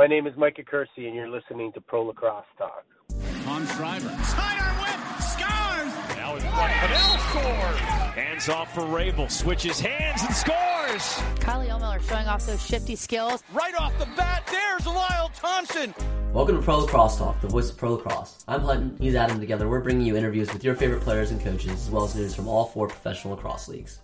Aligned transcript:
My 0.00 0.06
name 0.06 0.26
is 0.26 0.34
Micah 0.34 0.64
Kersey, 0.64 1.08
and 1.08 1.14
you're 1.14 1.28
listening 1.28 1.72
to 1.72 1.80
Pro 1.82 2.04
Lacrosse 2.04 2.46
Talk. 2.56 2.86
Tom 3.44 3.66
Schreiber. 3.66 4.08
Sidearm 4.24 4.76
whip. 4.78 5.20
Scores. 5.20 6.16
Now 6.16 6.36
it's 6.36 6.44
front. 6.46 6.72
Padel 6.72 7.18
scores. 7.28 7.78
Hands 8.14 8.48
off 8.48 8.74
for 8.74 8.80
Rabil. 8.80 9.30
Switches 9.30 9.78
hands 9.78 10.22
and 10.22 10.34
scores. 10.34 11.02
Kylie 11.40 11.68
Ohlmiller 11.68 12.00
showing 12.08 12.26
off 12.28 12.46
those 12.46 12.64
shifty 12.64 12.96
skills. 12.96 13.44
Right 13.52 13.78
off 13.78 13.92
the 13.98 14.08
bat, 14.16 14.48
there's 14.50 14.86
Lyle 14.86 15.30
Thompson. 15.34 15.92
Welcome 16.32 16.56
to 16.56 16.62
Pro 16.62 16.78
Lacrosse 16.78 17.18
Talk, 17.18 17.38
the 17.42 17.48
voice 17.48 17.68
of 17.68 17.76
Pro 17.76 17.92
Lacrosse. 17.96 18.42
I'm 18.48 18.62
Hutton, 18.62 18.96
he's 18.98 19.14
Adam. 19.14 19.38
Together, 19.38 19.68
we're 19.68 19.80
bringing 19.80 20.06
you 20.06 20.16
interviews 20.16 20.50
with 20.50 20.64
your 20.64 20.76
favorite 20.76 21.02
players 21.02 21.30
and 21.30 21.38
coaches, 21.42 21.72
as 21.72 21.90
well 21.90 22.04
as 22.04 22.14
news 22.14 22.34
from 22.34 22.48
all 22.48 22.64
four 22.64 22.88
professional 22.88 23.34
lacrosse 23.34 23.68
leagues. 23.68 24.00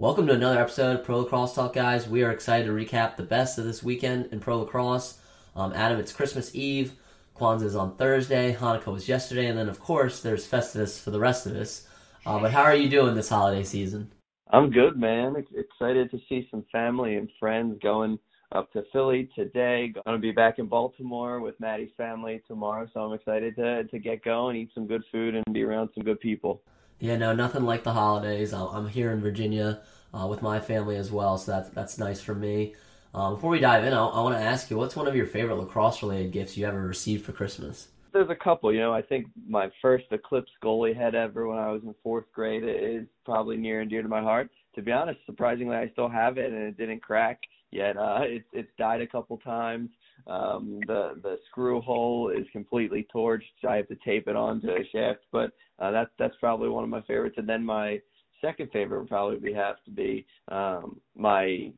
Welcome 0.00 0.28
to 0.28 0.32
another 0.32 0.60
episode 0.60 1.00
of 1.00 1.04
Pro 1.04 1.18
Lacrosse 1.18 1.56
Talk, 1.56 1.72
guys. 1.72 2.08
We 2.08 2.22
are 2.22 2.30
excited 2.30 2.66
to 2.66 2.72
recap 2.72 3.16
the 3.16 3.24
best 3.24 3.58
of 3.58 3.64
this 3.64 3.82
weekend 3.82 4.26
in 4.30 4.38
Pro 4.38 4.60
Lacrosse. 4.60 5.18
Um, 5.56 5.72
Adam, 5.72 5.98
it's 5.98 6.12
Christmas 6.12 6.54
Eve. 6.54 6.92
Kwanzaa 7.34 7.64
is 7.64 7.74
on 7.74 7.96
Thursday. 7.96 8.54
Hanukkah 8.54 8.92
was 8.92 9.08
yesterday, 9.08 9.46
and 9.46 9.58
then 9.58 9.68
of 9.68 9.80
course 9.80 10.20
there's 10.20 10.46
Festivus 10.46 11.02
for 11.02 11.10
the 11.10 11.18
rest 11.18 11.46
of 11.46 11.56
us. 11.56 11.88
Uh, 12.24 12.38
but 12.38 12.52
how 12.52 12.62
are 12.62 12.76
you 12.76 12.88
doing 12.88 13.16
this 13.16 13.28
holiday 13.28 13.64
season? 13.64 14.12
I'm 14.52 14.70
good, 14.70 14.96
man. 14.96 15.34
Excited 15.56 16.12
to 16.12 16.20
see 16.28 16.46
some 16.48 16.64
family 16.70 17.16
and 17.16 17.28
friends 17.40 17.76
going 17.82 18.20
up 18.52 18.72
to 18.74 18.84
Philly 18.92 19.28
today. 19.34 19.92
Going 19.92 20.16
to 20.16 20.22
be 20.22 20.30
back 20.30 20.60
in 20.60 20.66
Baltimore 20.66 21.40
with 21.40 21.58
Maddie's 21.58 21.90
family 21.96 22.40
tomorrow, 22.46 22.86
so 22.94 23.00
I'm 23.00 23.14
excited 23.14 23.56
to 23.56 23.82
to 23.82 23.98
get 23.98 24.22
going, 24.22 24.54
eat 24.58 24.70
some 24.76 24.86
good 24.86 25.02
food, 25.10 25.34
and 25.34 25.44
be 25.52 25.64
around 25.64 25.90
some 25.92 26.04
good 26.04 26.20
people. 26.20 26.62
Yeah, 27.00 27.16
no, 27.16 27.32
nothing 27.32 27.64
like 27.64 27.84
the 27.84 27.92
holidays. 27.92 28.52
I'm 28.52 28.88
here 28.88 29.12
in 29.12 29.20
Virginia 29.20 29.80
uh, 30.12 30.26
with 30.26 30.42
my 30.42 30.58
family 30.58 30.96
as 30.96 31.12
well, 31.12 31.38
so 31.38 31.52
that's 31.52 31.68
that's 31.70 31.98
nice 31.98 32.20
for 32.20 32.34
me. 32.34 32.74
Um, 33.14 33.34
before 33.34 33.50
we 33.50 33.60
dive 33.60 33.84
in, 33.84 33.92
I, 33.92 34.04
I 34.04 34.20
want 34.20 34.34
to 34.36 34.42
ask 34.42 34.70
you, 34.70 34.76
what's 34.76 34.96
one 34.96 35.06
of 35.06 35.16
your 35.16 35.26
favorite 35.26 35.56
lacrosse-related 35.56 36.32
gifts 36.32 36.56
you 36.56 36.66
ever 36.66 36.80
received 36.86 37.24
for 37.24 37.32
Christmas? 37.32 37.88
There's 38.12 38.30
a 38.30 38.34
couple. 38.34 38.72
You 38.72 38.80
know, 38.80 38.92
I 38.92 39.02
think 39.02 39.26
my 39.48 39.70
first 39.80 40.06
Eclipse 40.10 40.50
goalie 40.62 40.96
head 40.96 41.14
ever 41.14 41.46
when 41.46 41.58
I 41.58 41.70
was 41.70 41.82
in 41.84 41.94
fourth 42.02 42.24
grade 42.34 42.64
is 42.64 43.06
probably 43.24 43.56
near 43.56 43.80
and 43.80 43.90
dear 43.90 44.02
to 44.02 44.08
my 44.08 44.20
heart. 44.20 44.50
To 44.74 44.82
be 44.82 44.92
honest, 44.92 45.20
surprisingly, 45.26 45.76
I 45.76 45.88
still 45.90 46.08
have 46.08 46.36
it 46.38 46.52
and 46.52 46.62
it 46.62 46.76
didn't 46.76 47.02
crack 47.02 47.42
yet. 47.70 47.96
Uh, 47.96 48.20
it's 48.22 48.48
it's 48.52 48.70
died 48.78 49.02
a 49.02 49.06
couple 49.06 49.38
times. 49.38 49.90
Um, 50.28 50.80
the 50.86 51.18
the 51.22 51.38
screw 51.50 51.80
hole 51.80 52.30
is 52.30 52.46
completely 52.52 53.06
torched. 53.14 53.42
I 53.66 53.76
have 53.76 53.88
to 53.88 53.96
tape 54.04 54.28
it 54.28 54.36
onto 54.36 54.68
a 54.68 54.88
shaft, 54.92 55.20
but 55.32 55.52
uh, 55.78 55.90
that's 55.90 56.10
that's 56.18 56.36
probably 56.38 56.68
one 56.68 56.84
of 56.84 56.90
my 56.90 57.00
favorites. 57.02 57.36
And 57.38 57.48
then 57.48 57.64
my 57.64 58.00
second 58.40 58.70
favorite 58.72 59.00
would 59.00 59.08
probably 59.08 59.52
have 59.52 59.76
to 59.84 59.90
be 59.90 60.26
um, 60.48 61.00
my 61.16 61.72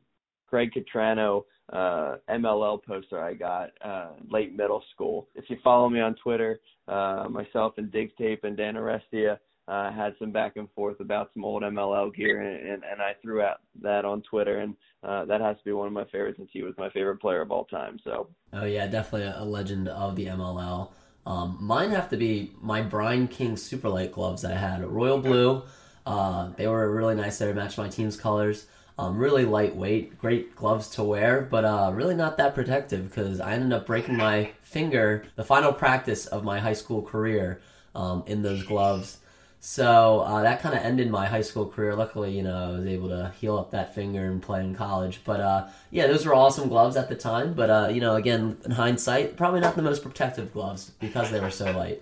Greg 0.47 0.71
Catrano 0.73 1.43
uh, 1.71 2.17
MLL 2.29 2.83
poster 2.83 3.23
I 3.23 3.33
got 3.33 3.69
uh, 3.83 4.11
late 4.29 4.55
middle 4.55 4.83
school. 4.93 5.29
If 5.35 5.45
you 5.49 5.57
follow 5.63 5.89
me 5.89 6.01
on 6.01 6.15
Twitter, 6.15 6.59
uh, 6.87 7.27
myself 7.29 7.73
and 7.77 7.91
Dig 7.91 8.15
Tape 8.17 8.43
and 8.43 8.57
Dan 8.57 8.75
Arestia 8.75 9.37
uh, 9.67 9.91
had 9.91 10.15
some 10.19 10.31
back 10.31 10.57
and 10.57 10.67
forth 10.75 10.99
about 10.99 11.29
some 11.33 11.45
old 11.45 11.63
MLL 11.63 12.13
gear, 12.13 12.41
and, 12.41 12.57
and, 12.67 12.83
and 12.83 13.01
I 13.01 13.13
threw 13.21 13.41
out 13.41 13.61
that 13.81 14.05
on 14.05 14.21
Twitter, 14.23 14.59
and 14.59 14.75
uh, 15.03 15.25
that 15.25 15.41
has 15.41 15.57
to 15.57 15.63
be 15.63 15.71
one 15.71 15.87
of 15.87 15.93
my 15.93 16.05
favorites 16.05 16.37
since 16.37 16.49
he 16.51 16.63
was 16.63 16.73
my 16.77 16.89
favorite 16.89 17.17
player 17.17 17.41
of 17.41 17.51
all 17.51 17.65
time. 17.65 17.99
So. 18.03 18.29
Oh 18.53 18.65
yeah, 18.65 18.87
definitely 18.87 19.31
a 19.35 19.43
legend 19.43 19.87
of 19.87 20.15
the 20.15 20.25
MLL. 20.27 20.91
Um, 21.25 21.57
mine 21.61 21.91
have 21.91 22.09
to 22.09 22.17
be 22.17 22.51
my 22.59 22.81
Brine 22.81 23.27
King 23.27 23.55
Superlight 23.55 24.11
gloves 24.11 24.41
that 24.41 24.51
I 24.51 24.57
had, 24.57 24.83
royal 24.83 25.19
blue. 25.19 25.63
Uh, 26.05 26.49
they 26.57 26.67
were 26.67 26.91
really 26.91 27.15
nice. 27.15 27.37
They 27.37 27.53
matched 27.53 27.77
my 27.77 27.89
team's 27.89 28.17
colors. 28.17 28.65
Um, 28.97 29.17
really 29.17 29.45
lightweight, 29.45 30.19
great 30.19 30.55
gloves 30.55 30.89
to 30.89 31.03
wear, 31.03 31.41
but 31.41 31.65
uh, 31.65 31.91
really 31.93 32.13
not 32.13 32.37
that 32.37 32.53
protective 32.53 33.09
because 33.09 33.39
I 33.39 33.53
ended 33.53 33.73
up 33.73 33.87
breaking 33.87 34.17
my 34.17 34.51
finger 34.61 35.25
the 35.35 35.43
final 35.43 35.73
practice 35.73 36.27
of 36.27 36.43
my 36.43 36.59
high 36.59 36.73
school 36.73 37.01
career 37.01 37.61
um, 37.95 38.23
in 38.27 38.41
those 38.41 38.63
gloves. 38.63 39.17
So 39.63 40.21
uh, 40.21 40.41
that 40.41 40.59
kind 40.59 40.73
of 40.73 40.83
ended 40.83 41.11
my 41.11 41.27
high 41.27 41.43
school 41.43 41.67
career. 41.67 41.95
Luckily, 41.95 42.35
you 42.35 42.41
know, 42.41 42.69
I 42.69 42.71
was 42.71 42.87
able 42.87 43.09
to 43.09 43.31
heal 43.39 43.59
up 43.59 43.69
that 43.71 43.93
finger 43.93 44.25
and 44.25 44.41
play 44.41 44.61
in 44.61 44.73
college. 44.73 45.21
But 45.23 45.39
uh, 45.39 45.67
yeah, 45.91 46.07
those 46.07 46.25
were 46.25 46.33
awesome 46.33 46.67
gloves 46.67 46.97
at 46.97 47.09
the 47.09 47.15
time. 47.15 47.53
But 47.53 47.69
uh, 47.69 47.89
you 47.93 48.01
know, 48.01 48.15
again, 48.15 48.57
in 48.65 48.71
hindsight, 48.71 49.37
probably 49.37 49.59
not 49.59 49.75
the 49.75 49.83
most 49.83 50.01
protective 50.01 50.51
gloves 50.51 50.91
because 50.99 51.29
they 51.29 51.39
were 51.39 51.51
so 51.51 51.71
light. 51.77 52.01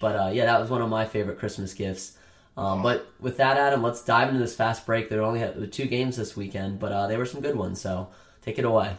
But 0.00 0.16
uh, 0.16 0.30
yeah, 0.34 0.44
that 0.44 0.60
was 0.60 0.68
one 0.68 0.82
of 0.82 0.90
my 0.90 1.06
favorite 1.06 1.38
Christmas 1.38 1.72
gifts. 1.72 2.18
Um, 2.58 2.82
but 2.82 3.10
with 3.20 3.38
that, 3.38 3.56
Adam, 3.56 3.82
let's 3.82 4.04
dive 4.04 4.28
into 4.28 4.40
this 4.40 4.54
fast 4.54 4.84
break. 4.84 5.08
There 5.08 5.22
only 5.22 5.40
had 5.40 5.72
two 5.72 5.86
games 5.86 6.18
this 6.18 6.36
weekend, 6.36 6.78
but 6.78 6.92
uh, 6.92 7.06
they 7.06 7.16
were 7.16 7.24
some 7.24 7.40
good 7.40 7.56
ones. 7.56 7.80
So 7.80 8.08
take 8.42 8.58
it 8.58 8.66
away. 8.66 8.96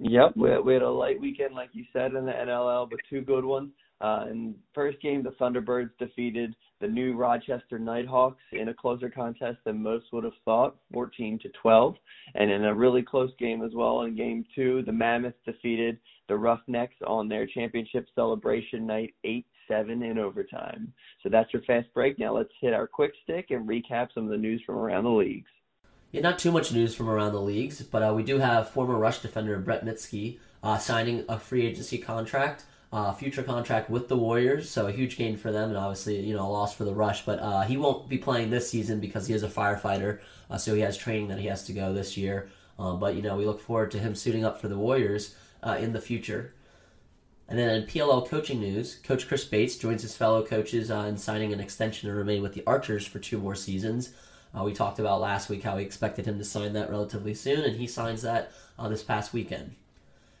Yep, 0.00 0.32
we 0.36 0.50
had, 0.72 0.82
a 0.82 0.90
light 0.90 1.20
weekend, 1.20 1.54
like 1.54 1.70
you 1.72 1.84
said, 1.92 2.14
in 2.14 2.24
the 2.24 2.32
NLL, 2.32 2.90
but 2.90 2.98
two 3.08 3.20
good 3.20 3.44
ones. 3.44 3.70
Uh, 4.00 4.26
in 4.30 4.54
first 4.74 5.00
game, 5.00 5.22
the 5.22 5.30
Thunderbirds 5.32 5.90
defeated 5.98 6.54
the 6.80 6.88
new 6.88 7.14
Rochester 7.14 7.78
Nighthawks 7.78 8.42
in 8.52 8.68
a 8.68 8.74
closer 8.74 9.10
contest 9.10 9.58
than 9.64 9.82
most 9.82 10.06
would 10.12 10.24
have 10.24 10.32
thought, 10.44 10.76
14 10.92 11.38
to 11.40 11.48
12. 11.60 11.94
And 12.34 12.50
in 12.50 12.64
a 12.64 12.74
really 12.74 13.02
close 13.02 13.30
game 13.38 13.62
as 13.62 13.72
well, 13.74 14.02
in 14.02 14.16
game 14.16 14.44
two, 14.54 14.82
the 14.82 14.92
Mammoths 14.92 15.38
defeated 15.44 15.98
the 16.28 16.36
Roughnecks 16.36 16.96
on 17.06 17.28
their 17.28 17.46
championship 17.46 18.06
celebration 18.14 18.86
night, 18.86 19.14
8 19.24 19.44
7 19.68 20.02
in 20.02 20.18
overtime. 20.18 20.92
So 21.22 21.28
that's 21.28 21.52
your 21.52 21.62
fast 21.62 21.92
break. 21.94 22.18
Now 22.18 22.36
let's 22.36 22.50
hit 22.60 22.72
our 22.72 22.86
quick 22.86 23.12
stick 23.22 23.50
and 23.50 23.68
recap 23.68 24.08
some 24.14 24.24
of 24.24 24.30
the 24.30 24.36
news 24.36 24.62
from 24.64 24.76
around 24.76 25.04
the 25.04 25.10
leagues. 25.10 25.50
Yeah, 26.10 26.22
not 26.22 26.38
too 26.38 26.50
much 26.50 26.72
news 26.72 26.94
from 26.94 27.08
around 27.08 27.32
the 27.32 27.40
leagues, 27.40 27.82
but 27.82 28.02
uh, 28.02 28.14
we 28.14 28.22
do 28.22 28.38
have 28.38 28.70
former 28.70 28.96
Rush 28.96 29.18
defender 29.18 29.58
Brett 29.58 29.84
Mydske 29.84 30.38
uh, 30.62 30.78
signing 30.78 31.24
a 31.28 31.38
free 31.38 31.66
agency 31.66 31.98
contract 31.98 32.64
uh, 32.90 33.12
future 33.12 33.42
contract 33.42 33.90
with 33.90 34.08
the 34.08 34.16
Warriors, 34.16 34.70
so 34.70 34.86
a 34.86 34.92
huge 34.92 35.18
gain 35.18 35.36
for 35.36 35.52
them, 35.52 35.68
and 35.68 35.76
obviously 35.76 36.20
you 36.20 36.34
know 36.34 36.46
a 36.46 36.48
loss 36.48 36.74
for 36.74 36.84
the 36.84 36.94
Rush. 36.94 37.24
But 37.24 37.38
uh, 37.40 37.62
he 37.62 37.76
won't 37.76 38.08
be 38.08 38.18
playing 38.18 38.50
this 38.50 38.70
season 38.70 38.98
because 38.98 39.26
he 39.26 39.34
is 39.34 39.42
a 39.42 39.48
firefighter, 39.48 40.20
uh, 40.50 40.56
so 40.56 40.74
he 40.74 40.80
has 40.80 40.96
training 40.96 41.28
that 41.28 41.38
he 41.38 41.46
has 41.46 41.64
to 41.64 41.72
go 41.72 41.92
this 41.92 42.16
year. 42.16 42.48
Uh, 42.78 42.94
but 42.94 43.14
you 43.14 43.22
know 43.22 43.36
we 43.36 43.44
look 43.44 43.60
forward 43.60 43.90
to 43.90 43.98
him 43.98 44.14
suiting 44.14 44.44
up 44.44 44.60
for 44.60 44.68
the 44.68 44.78
Warriors 44.78 45.34
uh, 45.62 45.76
in 45.78 45.92
the 45.92 46.00
future. 46.00 46.54
And 47.50 47.58
then 47.58 47.70
in 47.70 47.86
PLL 47.86 48.28
coaching 48.28 48.60
news, 48.60 48.96
Coach 48.96 49.26
Chris 49.26 49.44
Bates 49.44 49.76
joins 49.76 50.02
his 50.02 50.14
fellow 50.14 50.44
coaches 50.44 50.90
uh, 50.90 51.06
in 51.08 51.16
signing 51.16 51.52
an 51.52 51.60
extension 51.60 52.08
to 52.08 52.14
remain 52.14 52.42
with 52.42 52.52
the 52.52 52.62
Archers 52.66 53.06
for 53.06 53.18
two 53.18 53.38
more 53.38 53.54
seasons. 53.54 54.12
we 54.62 54.74
talked 54.74 54.98
about 54.98 55.22
last 55.22 55.48
week 55.48 55.62
how 55.62 55.76
we 55.76 55.82
expected 55.82 56.26
him 56.26 56.38
to 56.38 56.44
sign 56.44 56.74
that 56.74 56.90
relatively 56.90 57.32
soon, 57.32 57.60
and 57.64 57.76
he 57.76 57.86
signs 57.86 58.20
that 58.22 58.52
this 58.78 59.02
past 59.02 59.32
weekend. 59.32 59.74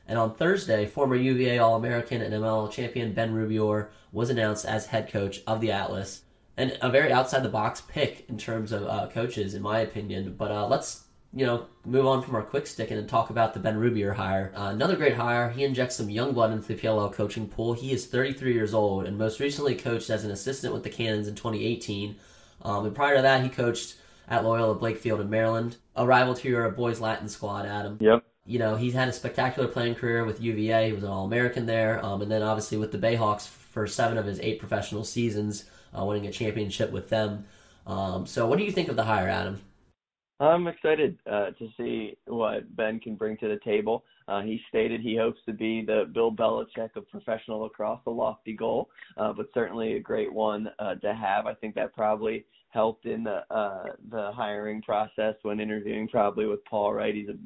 And 0.08 0.18
on 0.18 0.34
Thursday, 0.34 0.86
former 0.86 1.14
UVA 1.14 1.58
All 1.58 1.76
American 1.76 2.22
and 2.22 2.32
MLL 2.32 2.72
champion 2.72 3.12
Ben 3.12 3.34
Rubeor 3.34 3.88
was 4.10 4.30
announced 4.30 4.64
as 4.64 4.86
head 4.86 5.12
coach 5.12 5.42
of 5.46 5.60
the 5.60 5.70
Atlas. 5.70 6.22
And 6.56 6.76
a 6.80 6.90
very 6.90 7.12
outside 7.12 7.42
the 7.42 7.50
box 7.50 7.82
pick 7.82 8.24
in 8.28 8.38
terms 8.38 8.72
of 8.72 8.84
uh, 8.84 9.08
coaches, 9.12 9.54
in 9.54 9.62
my 9.62 9.80
opinion. 9.80 10.34
But 10.36 10.50
uh, 10.50 10.66
let's 10.66 11.04
you 11.34 11.44
know 11.44 11.66
move 11.84 12.06
on 12.06 12.22
from 12.22 12.34
our 12.36 12.42
quick 12.42 12.66
stick 12.66 12.90
and 12.90 13.06
talk 13.06 13.28
about 13.28 13.52
the 13.52 13.60
Ben 13.60 13.78
Rubeor 13.78 14.14
hire. 14.14 14.50
Uh, 14.56 14.70
another 14.72 14.96
great 14.96 15.14
hire. 15.14 15.50
He 15.50 15.62
injects 15.62 15.96
some 15.96 16.08
young 16.08 16.32
blood 16.32 16.52
into 16.52 16.66
the 16.66 16.74
PLL 16.74 17.12
coaching 17.12 17.46
pool. 17.46 17.74
He 17.74 17.92
is 17.92 18.06
33 18.06 18.54
years 18.54 18.72
old 18.72 19.04
and 19.04 19.18
most 19.18 19.40
recently 19.40 19.74
coached 19.74 20.08
as 20.08 20.24
an 20.24 20.30
assistant 20.30 20.72
with 20.72 20.84
the 20.84 20.90
Cannons 20.90 21.28
in 21.28 21.34
2018. 21.34 22.16
Um, 22.62 22.86
and 22.86 22.96
prior 22.96 23.16
to 23.16 23.22
that, 23.22 23.42
he 23.42 23.50
coached 23.50 23.96
at 24.26 24.42
Loyola 24.42 24.78
Blakefield 24.78 25.20
in 25.20 25.30
Maryland, 25.30 25.76
a 25.94 26.06
rival 26.06 26.34
to 26.34 26.48
your 26.48 26.68
boys 26.70 26.98
Latin 26.98 27.28
squad, 27.28 27.66
Adam. 27.66 27.98
Yep 28.00 28.24
you 28.48 28.58
know, 28.58 28.76
he's 28.76 28.94
had 28.94 29.08
a 29.08 29.12
spectacular 29.12 29.68
playing 29.68 29.94
career 29.94 30.24
with 30.24 30.40
UVA. 30.40 30.86
He 30.86 30.92
was 30.94 31.04
an 31.04 31.10
All 31.10 31.26
American 31.26 31.66
there, 31.66 32.02
um, 32.04 32.22
and 32.22 32.30
then 32.30 32.42
obviously 32.42 32.78
with 32.78 32.92
the 32.92 32.98
Bayhawks 32.98 33.46
for 33.46 33.86
seven 33.86 34.16
of 34.16 34.24
his 34.24 34.40
eight 34.40 34.58
professional 34.58 35.04
seasons, 35.04 35.66
uh, 35.96 36.02
winning 36.02 36.26
a 36.26 36.32
championship 36.32 36.90
with 36.90 37.10
them. 37.10 37.44
Um, 37.86 38.24
so, 38.24 38.46
what 38.46 38.58
do 38.58 38.64
you 38.64 38.72
think 38.72 38.88
of 38.88 38.96
the 38.96 39.04
hire, 39.04 39.28
Adam? 39.28 39.60
I'm 40.40 40.66
excited 40.66 41.18
uh, 41.30 41.50
to 41.58 41.68
see 41.76 42.16
what 42.26 42.74
Ben 42.74 43.00
can 43.00 43.16
bring 43.16 43.36
to 43.38 43.48
the 43.48 43.58
table. 43.64 44.04
Uh, 44.28 44.40
he 44.40 44.60
stated 44.68 45.02
he 45.02 45.16
hopes 45.16 45.40
to 45.46 45.52
be 45.52 45.84
the 45.84 46.08
Bill 46.14 46.32
Belichick 46.32 46.96
of 46.96 47.08
professional 47.10 47.60
lacrosse, 47.60 48.00
a 48.06 48.10
lofty 48.10 48.54
goal, 48.54 48.88
uh, 49.18 49.32
but 49.32 49.46
certainly 49.52 49.96
a 49.96 50.00
great 50.00 50.32
one 50.32 50.70
uh, 50.78 50.94
to 50.96 51.12
have. 51.12 51.46
I 51.46 51.54
think 51.54 51.74
that 51.74 51.94
probably 51.94 52.46
helped 52.70 53.06
in 53.06 53.24
the 53.24 53.42
uh, 53.54 53.84
the 54.10 54.30
hiring 54.32 54.82
process 54.82 55.34
when 55.42 55.60
interviewing 55.60 56.08
probably 56.08 56.46
with 56.46 56.64
Paul 56.64 56.94
Wright. 56.94 57.14
He's 57.14 57.28
a 57.28 57.36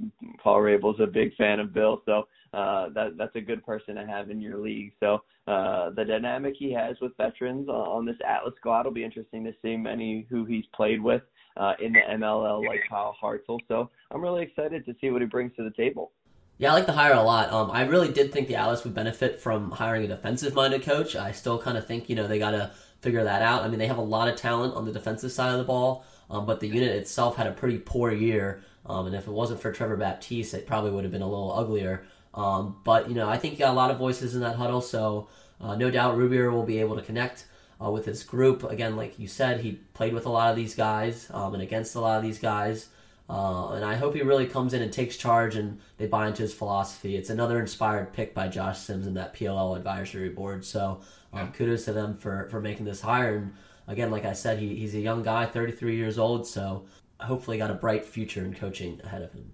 Paul 0.43 0.61
Rabil's 0.61 1.01
a 1.01 1.07
big 1.07 1.35
fan 1.37 1.61
of 1.61 1.73
Bill, 1.73 2.03
so 2.07 2.27
uh, 2.53 2.89
that 2.91 3.17
that's 3.17 3.37
a 3.37 3.41
good 3.41 3.65
person 3.65 3.95
to 3.97 4.07
have 4.07 4.31
in 4.31 4.41
your 4.41 4.59
league. 4.59 4.93
So 5.01 5.23
uh, 5.47 5.91
the 5.91 6.05
dynamic 6.05 6.55
he 6.59 6.73
has 6.73 6.97
with 7.01 7.17
veterans 7.17 7.69
on 7.69 8.05
this 8.05 8.17
Atlas 8.27 8.55
squad 8.57 8.85
will 8.85 8.93
be 8.93 9.05
interesting 9.05 9.45
to 9.45 9.53
see 9.63 9.77
many 9.77 10.27
who 10.29 10.45
he's 10.45 10.65
played 10.75 11.03
with 11.03 11.23
uh, 11.57 11.75
in 11.81 11.93
the 11.93 12.01
MLL 12.01 12.67
like 12.67 12.81
Kyle 12.89 13.17
Hartzell. 13.23 13.61
So 13.69 13.91
I'm 14.11 14.21
really 14.21 14.43
excited 14.43 14.85
to 14.87 14.95
see 15.01 15.11
what 15.11 15.23
he 15.23 15.27
brings 15.27 15.55
to 15.57 15.65
the 15.65 15.71
table. 15.71 16.13
Yeah, 16.59 16.71
I 16.71 16.75
like 16.75 16.87
the 16.87 16.93
hire 16.93 17.15
a 17.15 17.23
lot. 17.23 17.51
Um, 17.51 17.71
I 17.71 17.83
really 17.87 18.13
did 18.13 18.33
think 18.33 18.47
the 18.47 18.57
Atlas 18.57 18.85
would 18.85 18.95
benefit 18.95 19.41
from 19.41 19.71
hiring 19.71 20.05
a 20.05 20.09
defensive-minded 20.09 20.83
coach. 20.83 21.17
I 21.17 21.33
still 21.33 21.59
kind 21.59 21.77
of 21.79 21.87
think 21.87 22.09
you 22.09 22.15
know 22.15 22.29
they 22.29 22.39
got 22.39 22.53
to 22.53 22.71
figure 23.03 23.25
that 23.25 23.43
out. 23.43 23.63
I 23.63 23.69
mean, 23.69 23.79
they 23.79 23.89
have 23.89 23.99
a 23.99 24.03
lot 24.03 24.29
of 24.29 24.37
talent 24.37 24.75
on 24.75 24.87
the 24.87 24.93
defensive 24.93 25.33
side 25.33 25.53
of 25.53 25.59
the 25.59 25.65
ball, 25.65 26.05
um, 26.31 26.47
but 26.47 26.61
the 26.61 26.69
unit 26.69 26.97
itself 26.97 27.37
had 27.37 27.47
a 27.47 27.53
pretty 27.53 27.79
poor 27.79 28.11
year. 28.11 28.63
Um, 28.87 29.07
and 29.07 29.15
if 29.15 29.27
it 29.27 29.31
wasn't 29.31 29.61
for 29.61 29.73
Trevor 29.73 29.97
Baptiste, 29.97 30.55
it 30.55 30.67
probably 30.67 30.91
would 30.93 31.05
have 31.05 31.13
been 31.13 31.23
a 31.23 31.29
little 31.29 31.53
uglier 31.53 32.05
Um, 32.35 32.77
but 32.85 33.09
you 33.09 33.15
know, 33.15 33.29
I 33.29 33.37
think 33.37 33.55
you 33.55 33.59
got 33.59 33.73
a 33.73 33.77
lot 33.77 33.91
of 33.91 33.99
voices 33.99 34.35
in 34.35 34.41
that 34.41 34.57
huddle, 34.57 34.81
so 34.81 35.29
uh, 35.61 35.77
no 35.77 35.91
doubt 35.91 36.17
Rubeor 36.17 36.51
will 36.51 36.65
be 36.65 36.79
able 36.79 36.97
to 36.97 37.03
connect 37.03 37.47
uh, 37.83 37.91
with 37.91 38.07
his 38.07 38.23
group. 38.23 38.65
Again, 38.65 38.97
like 38.97 39.19
you 39.19 39.29
said, 39.29 39.61
he 39.61 39.73
played 39.95 40.15
with 40.15 40.27
a 40.27 40.31
lot 40.31 40.51
of 40.51 40.57
these 40.57 40.75
guys 40.75 41.29
um, 41.31 41.55
and 41.55 41.63
against 41.63 41.95
a 41.95 42.01
lot 42.01 42.17
of 42.17 42.23
these 42.23 42.39
guys. 42.39 42.89
Uh, 43.29 43.73
and 43.73 43.85
I 43.85 43.95
hope 43.95 44.15
he 44.15 44.23
really 44.23 44.47
comes 44.47 44.75
in 44.75 44.83
and 44.83 44.93
takes 44.93 45.17
charge 45.17 45.57
and 45.57 45.81
they 45.97 46.07
buy 46.07 46.27
into 46.27 46.43
his 46.43 46.53
philosophy. 46.53 47.17
It's 47.17 47.31
another 47.31 47.61
inspired 47.61 48.13
pick 48.13 48.35
by 48.35 48.49
Josh 48.49 48.81
Sims 48.81 49.07
and 49.07 49.17
that 49.17 49.35
PLL 49.35 49.77
advisory 49.77 50.29
board. 50.29 50.65
So 50.65 51.01
um, 51.33 51.53
kudos 51.53 51.85
to 51.87 51.93
them 51.93 52.17
for, 52.17 52.49
for 52.51 52.61
making 52.61 52.85
this 52.85 53.01
hire. 53.01 53.37
And 53.37 53.55
again, 53.87 54.11
like 54.11 54.25
I 54.25 54.33
said, 54.33 54.59
he, 54.59 54.75
he's 54.75 54.95
a 54.95 55.01
young 55.01 55.23
guy, 55.23 55.47
33 55.47 55.97
years 55.97 56.19
old. 56.19 56.47
So 56.47 56.87
hopefully 57.21 57.59
got 57.59 57.71
a 57.71 57.75
bright 57.75 58.05
future 58.05 58.45
in 58.45 58.55
coaching 58.55 59.01
ahead 59.05 59.23
of 59.23 59.33
him. 59.33 59.53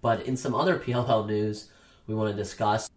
But 0.00 0.26
in 0.26 0.36
some 0.36 0.54
other 0.54 0.78
PLL 0.84 1.26
news 1.26 1.68
we 2.06 2.14
want 2.14 2.30
to 2.30 2.36
discuss, 2.36 2.90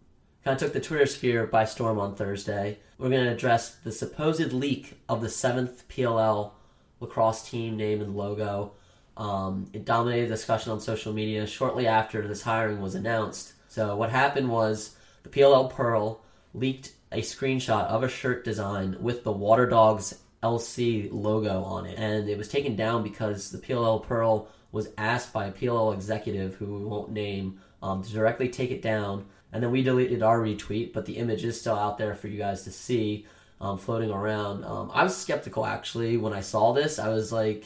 kind 0.44 0.54
of 0.54 0.60
took 0.60 0.72
the 0.72 0.80
Twitter 0.80 1.06
sphere 1.06 1.46
by 1.46 1.64
storm 1.64 1.98
on 1.98 2.14
Thursday. 2.14 2.78
We're 2.98 3.10
going 3.10 3.24
to 3.24 3.32
address 3.32 3.76
the 3.76 3.92
supposed 3.92 4.52
leak 4.52 4.98
of 5.08 5.20
the 5.20 5.28
seventh 5.28 5.86
PLL 5.88 6.52
lacrosse 7.00 7.48
team 7.48 7.76
name 7.76 8.00
and 8.00 8.16
logo. 8.16 8.72
Um, 9.16 9.68
it 9.72 9.84
dominated 9.84 10.28
discussion 10.28 10.72
on 10.72 10.80
social 10.80 11.12
media 11.12 11.46
shortly 11.46 11.86
after 11.86 12.26
this 12.26 12.42
hiring 12.42 12.80
was 12.80 12.94
announced. 12.94 13.54
So 13.68 13.96
what 13.96 14.10
happened 14.10 14.50
was 14.50 14.96
the 15.22 15.28
PLL 15.28 15.70
Pearl 15.70 16.22
leaked 16.54 16.92
a 17.16 17.20
screenshot 17.20 17.86
of 17.86 18.02
a 18.02 18.08
shirt 18.08 18.44
design 18.44 18.96
with 19.00 19.24
the 19.24 19.32
Water 19.32 19.66
Dogs 19.66 20.18
LC 20.42 21.08
logo 21.10 21.62
on 21.62 21.86
it, 21.86 21.98
and 21.98 22.28
it 22.28 22.36
was 22.36 22.46
taken 22.46 22.76
down 22.76 23.02
because 23.02 23.50
the 23.50 23.58
PLL 23.58 24.02
Pearl 24.02 24.48
was 24.70 24.90
asked 24.98 25.32
by 25.32 25.46
a 25.46 25.52
PLL 25.52 25.94
executive 25.94 26.56
who 26.56 26.66
we 26.78 26.84
won't 26.84 27.10
name 27.10 27.58
um, 27.82 28.02
to 28.02 28.12
directly 28.12 28.50
take 28.50 28.70
it 28.70 28.82
down. 28.82 29.24
And 29.50 29.62
then 29.62 29.70
we 29.70 29.82
deleted 29.82 30.22
our 30.22 30.38
retweet, 30.40 30.92
but 30.92 31.06
the 31.06 31.16
image 31.16 31.42
is 31.42 31.58
still 31.58 31.76
out 31.76 31.96
there 31.96 32.14
for 32.14 32.28
you 32.28 32.36
guys 32.36 32.64
to 32.64 32.70
see 32.70 33.26
um, 33.62 33.78
floating 33.78 34.10
around. 34.10 34.64
Um, 34.64 34.90
I 34.92 35.02
was 35.02 35.16
skeptical 35.16 35.64
actually 35.64 36.18
when 36.18 36.34
I 36.34 36.40
saw 36.40 36.74
this. 36.74 36.98
I 36.98 37.08
was 37.08 37.32
like, 37.32 37.64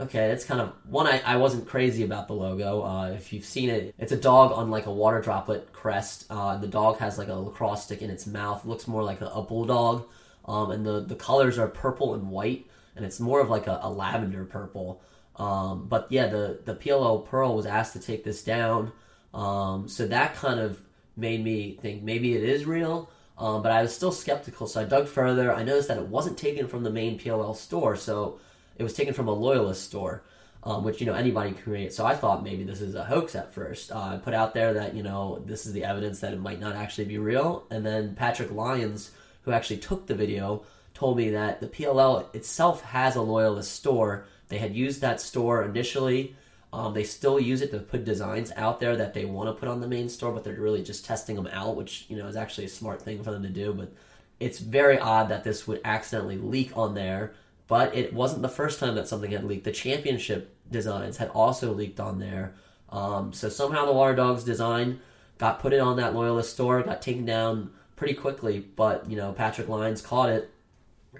okay, 0.00 0.30
it's 0.30 0.44
kind 0.44 0.60
of 0.60 0.72
one. 0.88 1.06
I, 1.06 1.20
I 1.24 1.36
wasn't 1.36 1.66
crazy 1.66 2.04
about 2.04 2.28
the 2.28 2.34
logo. 2.34 2.82
Uh, 2.82 3.10
if 3.10 3.32
you've 3.32 3.44
seen 3.44 3.70
it, 3.70 3.94
it's 3.98 4.12
a 4.12 4.16
dog 4.16 4.52
on 4.52 4.70
like 4.70 4.86
a 4.86 4.92
water 4.92 5.20
droplet 5.20 5.72
crest. 5.72 6.26
Uh, 6.30 6.56
the 6.56 6.68
dog 6.68 6.98
has 6.98 7.18
like 7.18 7.28
a 7.28 7.34
lacrosse 7.34 7.84
stick 7.84 8.02
in 8.02 8.10
its 8.10 8.26
mouth. 8.26 8.64
It 8.64 8.68
looks 8.68 8.86
more 8.86 9.02
like 9.02 9.20
a, 9.20 9.26
a 9.26 9.42
bulldog. 9.42 10.06
Um, 10.44 10.70
and 10.70 10.86
the, 10.86 11.00
the 11.00 11.16
colors 11.16 11.58
are 11.58 11.66
purple 11.66 12.14
and 12.14 12.30
white, 12.30 12.66
and 12.94 13.04
it's 13.04 13.18
more 13.18 13.40
of 13.40 13.50
like 13.50 13.66
a, 13.66 13.80
a 13.82 13.90
lavender 13.90 14.44
purple. 14.44 15.02
Um, 15.36 15.86
but 15.88 16.06
yeah, 16.10 16.28
the 16.28 16.60
the 16.64 16.74
PLL 16.74 17.26
Pearl 17.26 17.54
was 17.54 17.66
asked 17.66 17.92
to 17.92 18.00
take 18.00 18.24
this 18.24 18.42
down, 18.42 18.92
um, 19.34 19.88
so 19.88 20.06
that 20.06 20.34
kind 20.36 20.60
of 20.60 20.80
made 21.16 21.42
me 21.42 21.78
think 21.80 22.02
maybe 22.02 22.34
it 22.34 22.42
is 22.42 22.64
real. 22.64 23.10
Um, 23.38 23.62
but 23.62 23.70
I 23.70 23.82
was 23.82 23.94
still 23.94 24.12
skeptical, 24.12 24.66
so 24.66 24.80
I 24.80 24.84
dug 24.84 25.08
further. 25.08 25.54
I 25.54 25.62
noticed 25.62 25.88
that 25.88 25.98
it 25.98 26.06
wasn't 26.06 26.38
taken 26.38 26.68
from 26.68 26.84
the 26.84 26.90
main 26.90 27.18
PLL 27.18 27.54
store, 27.54 27.96
so 27.96 28.40
it 28.78 28.82
was 28.82 28.94
taken 28.94 29.14
from 29.14 29.28
a 29.28 29.32
loyalist 29.32 29.84
store, 29.84 30.22
um, 30.62 30.84
which 30.84 31.00
you 31.00 31.06
know 31.06 31.14
anybody 31.14 31.52
can 31.52 31.62
create. 31.62 31.92
So 31.92 32.04
I 32.04 32.14
thought 32.14 32.42
maybe 32.42 32.64
this 32.64 32.80
is 32.80 32.94
a 32.94 33.04
hoax 33.04 33.34
at 33.34 33.54
first. 33.54 33.92
Uh, 33.92 34.14
I 34.14 34.16
put 34.16 34.34
out 34.34 34.54
there 34.54 34.74
that 34.74 34.94
you 34.94 35.02
know 35.02 35.42
this 35.46 35.66
is 35.66 35.72
the 35.72 35.84
evidence 35.84 36.20
that 36.20 36.32
it 36.32 36.40
might 36.40 36.60
not 36.60 36.76
actually 36.76 37.06
be 37.06 37.18
real, 37.18 37.64
and 37.70 37.84
then 37.84 38.14
Patrick 38.14 38.50
Lyons, 38.52 39.10
who 39.42 39.52
actually 39.52 39.78
took 39.78 40.06
the 40.06 40.14
video, 40.14 40.64
told 40.94 41.16
me 41.16 41.30
that 41.30 41.60
the 41.60 41.68
PLL 41.68 42.34
itself 42.34 42.82
has 42.82 43.16
a 43.16 43.22
loyalist 43.22 43.72
store. 43.72 44.26
They 44.48 44.58
had 44.58 44.74
used 44.74 45.00
that 45.00 45.20
store 45.20 45.64
initially. 45.64 46.36
Um, 46.72 46.94
they 46.94 47.04
still 47.04 47.40
use 47.40 47.62
it 47.62 47.70
to 47.70 47.78
put 47.78 48.04
designs 48.04 48.52
out 48.56 48.80
there 48.80 48.96
that 48.96 49.14
they 49.14 49.24
want 49.24 49.48
to 49.48 49.58
put 49.58 49.68
on 49.68 49.80
the 49.80 49.88
main 49.88 50.08
store, 50.08 50.32
but 50.32 50.44
they're 50.44 50.60
really 50.60 50.82
just 50.82 51.06
testing 51.06 51.36
them 51.36 51.46
out, 51.46 51.76
which 51.76 52.06
you 52.08 52.16
know 52.16 52.26
is 52.26 52.36
actually 52.36 52.66
a 52.66 52.68
smart 52.68 53.00
thing 53.00 53.22
for 53.22 53.30
them 53.30 53.42
to 53.42 53.48
do. 53.48 53.72
But 53.72 53.92
it's 54.40 54.58
very 54.58 54.98
odd 54.98 55.30
that 55.30 55.44
this 55.44 55.66
would 55.66 55.80
accidentally 55.84 56.36
leak 56.36 56.76
on 56.76 56.94
there 56.94 57.32
but 57.68 57.94
it 57.94 58.12
wasn't 58.12 58.42
the 58.42 58.48
first 58.48 58.78
time 58.78 58.94
that 58.94 59.08
something 59.08 59.30
had 59.30 59.44
leaked. 59.44 59.64
The 59.64 59.72
championship 59.72 60.54
designs 60.70 61.16
had 61.16 61.28
also 61.30 61.72
leaked 61.72 62.00
on 62.00 62.18
there. 62.18 62.54
Um, 62.90 63.32
so 63.32 63.48
somehow 63.48 63.86
the 63.86 63.92
Water 63.92 64.14
Dogs 64.14 64.44
design 64.44 65.00
got 65.38 65.60
put 65.60 65.72
it 65.72 65.80
on 65.80 65.96
that 65.96 66.14
Loyalist 66.14 66.52
store, 66.52 66.82
got 66.82 67.02
taken 67.02 67.24
down 67.24 67.70
pretty 67.96 68.14
quickly. 68.14 68.60
But 68.60 69.10
you 69.10 69.16
know, 69.16 69.32
Patrick 69.32 69.68
Lyons 69.68 70.00
caught 70.00 70.30
it, 70.30 70.50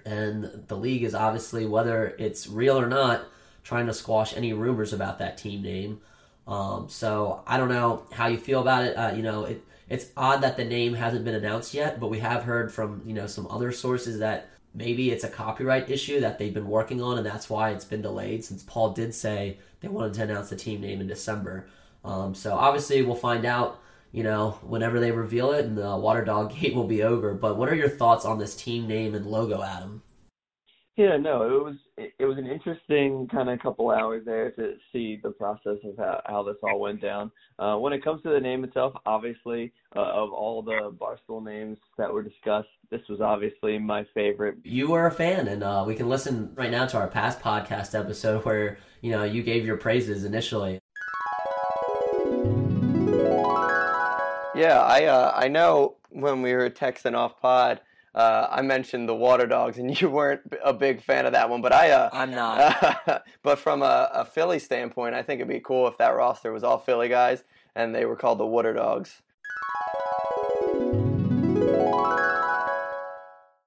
and 0.05 0.63
the 0.67 0.77
league 0.77 1.03
is 1.03 1.13
obviously 1.13 1.65
whether 1.65 2.15
it's 2.17 2.47
real 2.47 2.79
or 2.79 2.87
not 2.87 3.25
trying 3.63 3.87
to 3.87 3.93
squash 3.93 4.35
any 4.35 4.53
rumors 4.53 4.93
about 4.93 5.19
that 5.19 5.37
team 5.37 5.61
name. 5.61 5.99
Um, 6.47 6.87
so 6.87 7.43
I 7.45 7.57
don't 7.57 7.67
know 7.67 8.05
how 8.13 8.27
you 8.27 8.37
feel 8.37 8.61
about 8.61 8.85
it. 8.85 8.93
Uh, 8.93 9.11
you 9.13 9.21
know, 9.21 9.43
it, 9.43 9.61
it's 9.89 10.07
odd 10.15 10.41
that 10.41 10.55
the 10.55 10.63
name 10.63 10.93
hasn't 10.93 11.25
been 11.25 11.35
announced 11.35 11.73
yet, 11.73 11.99
but 11.99 12.09
we 12.09 12.19
have 12.19 12.43
heard 12.43 12.73
from 12.73 13.01
you 13.05 13.13
know 13.13 13.27
some 13.27 13.47
other 13.47 13.71
sources 13.73 14.19
that 14.19 14.49
maybe 14.77 15.11
it's 15.11 15.23
a 15.23 15.29
copyright 15.29 15.89
issue 15.89 16.19
that 16.21 16.37
they've 16.37 16.53
been 16.53 16.67
working 16.67 17.01
on, 17.01 17.17
and 17.17 17.25
that's 17.25 17.49
why 17.49 17.71
it's 17.71 17.83
been 17.83 18.01
delayed. 18.01 18.45
Since 18.45 18.63
Paul 18.63 18.91
did 18.91 19.13
say 19.13 19.57
they 19.81 19.87
wanted 19.87 20.13
to 20.13 20.23
announce 20.23 20.49
the 20.49 20.55
team 20.55 20.79
name 20.79 21.01
in 21.01 21.07
December, 21.07 21.67
um, 22.05 22.35
so 22.35 22.53
obviously 22.55 23.01
we'll 23.01 23.15
find 23.15 23.45
out. 23.45 23.81
You 24.13 24.23
know, 24.23 24.51
whenever 24.61 25.01
they 25.01 25.11
reveal 25.11 25.51
it, 25.51 25.65
and 25.65 25.77
the 25.77 25.97
Water 25.97 26.23
Dog 26.23 26.55
Gate 26.55 26.73
will 26.73 26.87
be 26.87 27.03
over. 27.03 27.33
But 27.33 27.57
what 27.57 27.69
are 27.69 27.75
your 27.75 27.89
thoughts 27.89 28.23
on 28.23 28.39
this 28.39 28.55
team 28.55 28.87
name 28.87 29.13
and 29.13 29.25
logo, 29.25 29.61
Adam? 29.61 30.01
Yeah, 30.97 31.15
no, 31.15 31.43
it 31.43 31.63
was 31.63 31.75
it 31.95 32.25
was 32.25 32.39
an 32.39 32.47
interesting 32.47 33.27
kind 33.31 33.51
of 33.51 33.59
couple 33.59 33.91
hours 33.91 34.23
there 34.25 34.49
to 34.53 34.77
see 34.91 35.19
the 35.21 35.29
process 35.29 35.77
of 35.83 35.95
how, 35.95 36.21
how 36.25 36.41
this 36.41 36.55
all 36.63 36.79
went 36.79 37.03
down. 37.03 37.31
Uh, 37.59 37.75
when 37.75 37.93
it 37.93 38.03
comes 38.03 38.23
to 38.23 38.29
the 38.29 38.39
name 38.39 38.63
itself, 38.63 38.95
obviously, 39.05 39.71
uh, 39.95 39.99
of 39.99 40.33
all 40.33 40.63
the 40.63 40.91
Barstool 40.99 41.45
names 41.45 41.77
that 41.99 42.11
were 42.11 42.23
discussed, 42.23 42.69
this 42.89 43.01
was 43.07 43.21
obviously 43.21 43.77
my 43.77 44.07
favorite. 44.15 44.57
You 44.63 44.89
were 44.89 45.05
a 45.05 45.11
fan, 45.11 45.47
and 45.47 45.63
uh, 45.63 45.83
we 45.85 45.93
can 45.93 46.09
listen 46.09 46.51
right 46.55 46.71
now 46.71 46.87
to 46.87 46.97
our 46.97 47.07
past 47.07 47.41
podcast 47.41 47.93
episode 47.93 48.43
where 48.43 48.79
you 49.01 49.11
know 49.11 49.23
you 49.23 49.43
gave 49.43 49.67
your 49.67 49.77
praises 49.77 50.23
initially. 50.23 50.79
Yeah, 54.55 54.81
I 54.81 55.05
uh, 55.05 55.31
I 55.35 55.47
know 55.47 55.97
when 56.09 56.41
we 56.41 56.55
were 56.55 56.71
texting 56.71 57.15
off 57.15 57.39
pod 57.39 57.81
uh, 58.17 58.47
I 58.51 58.61
mentioned 58.63 59.07
the 59.07 59.15
Water 59.15 59.45
Dogs, 59.45 59.77
and 59.77 60.01
you 60.01 60.09
weren't 60.09 60.41
a 60.63 60.73
big 60.73 61.01
fan 61.01 61.25
of 61.25 61.33
that 61.33 61.49
one, 61.49 61.61
but 61.61 61.71
I 61.71 61.91
uh, 61.91 62.09
I'm 62.11 62.31
not. 62.31 63.23
but 63.43 63.59
from 63.59 63.81
a, 63.81 64.09
a, 64.13 64.25
Philly 64.25 64.59
standpoint, 64.59 65.15
I 65.15 65.21
think 65.21 65.39
it'd 65.39 65.47
be 65.47 65.59
cool 65.59 65.87
if 65.87 65.97
that 65.99 66.15
roster 66.15 66.51
was 66.51 66.63
all 66.63 66.77
Philly 66.79 67.09
guys 67.09 67.43
and 67.77 67.93
they 67.93 68.05
were 68.05 68.15
called 68.15 68.39
the 68.39 68.45
Water 68.45 68.73
Dogs. 68.73 69.21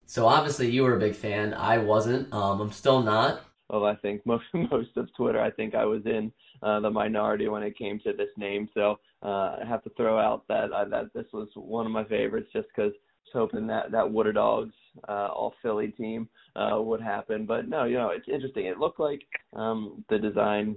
So 0.06 0.26
obviously 0.26 0.68
you 0.68 0.82
were 0.82 0.96
a 0.96 0.98
big 0.98 1.14
fan. 1.14 1.54
I 1.54 1.78
wasn't. 1.78 2.32
Um, 2.34 2.60
I'm 2.60 2.72
still 2.72 3.00
not. 3.00 3.44
Well, 3.68 3.84
I 3.84 3.94
think 3.94 4.22
most 4.26 4.44
most 4.52 4.96
of 4.96 5.08
Twitter, 5.14 5.40
I 5.40 5.50
think 5.52 5.76
I 5.76 5.84
was 5.84 6.04
in 6.06 6.32
uh, 6.62 6.80
the 6.80 6.90
minority 6.90 7.46
when 7.48 7.62
it 7.62 7.78
came 7.78 8.00
to 8.00 8.12
this 8.12 8.30
name. 8.36 8.68
So 8.74 8.98
uh, 9.22 9.58
I 9.62 9.64
have 9.66 9.84
to 9.84 9.90
throw 9.90 10.18
out 10.18 10.42
that 10.48 10.72
uh, 10.72 10.86
that 10.86 11.14
this 11.14 11.26
was 11.32 11.48
one 11.54 11.86
of 11.86 11.92
my 11.92 12.04
favorites, 12.04 12.50
just 12.52 12.66
because 12.74 12.92
hoping 13.32 13.66
that 13.68 13.90
that 13.92 14.10
Water 14.10 14.32
Dogs 14.32 14.74
uh, 15.08 15.28
all 15.28 15.54
Philly 15.62 15.88
team 15.88 16.28
uh, 16.56 16.80
would 16.80 17.00
happen. 17.00 17.46
But 17.46 17.68
no, 17.68 17.84
you 17.84 17.96
know, 17.96 18.10
it's 18.10 18.28
interesting. 18.28 18.66
It 18.66 18.78
looked 18.78 19.00
like 19.00 19.22
um, 19.54 20.04
the 20.08 20.18
design 20.18 20.76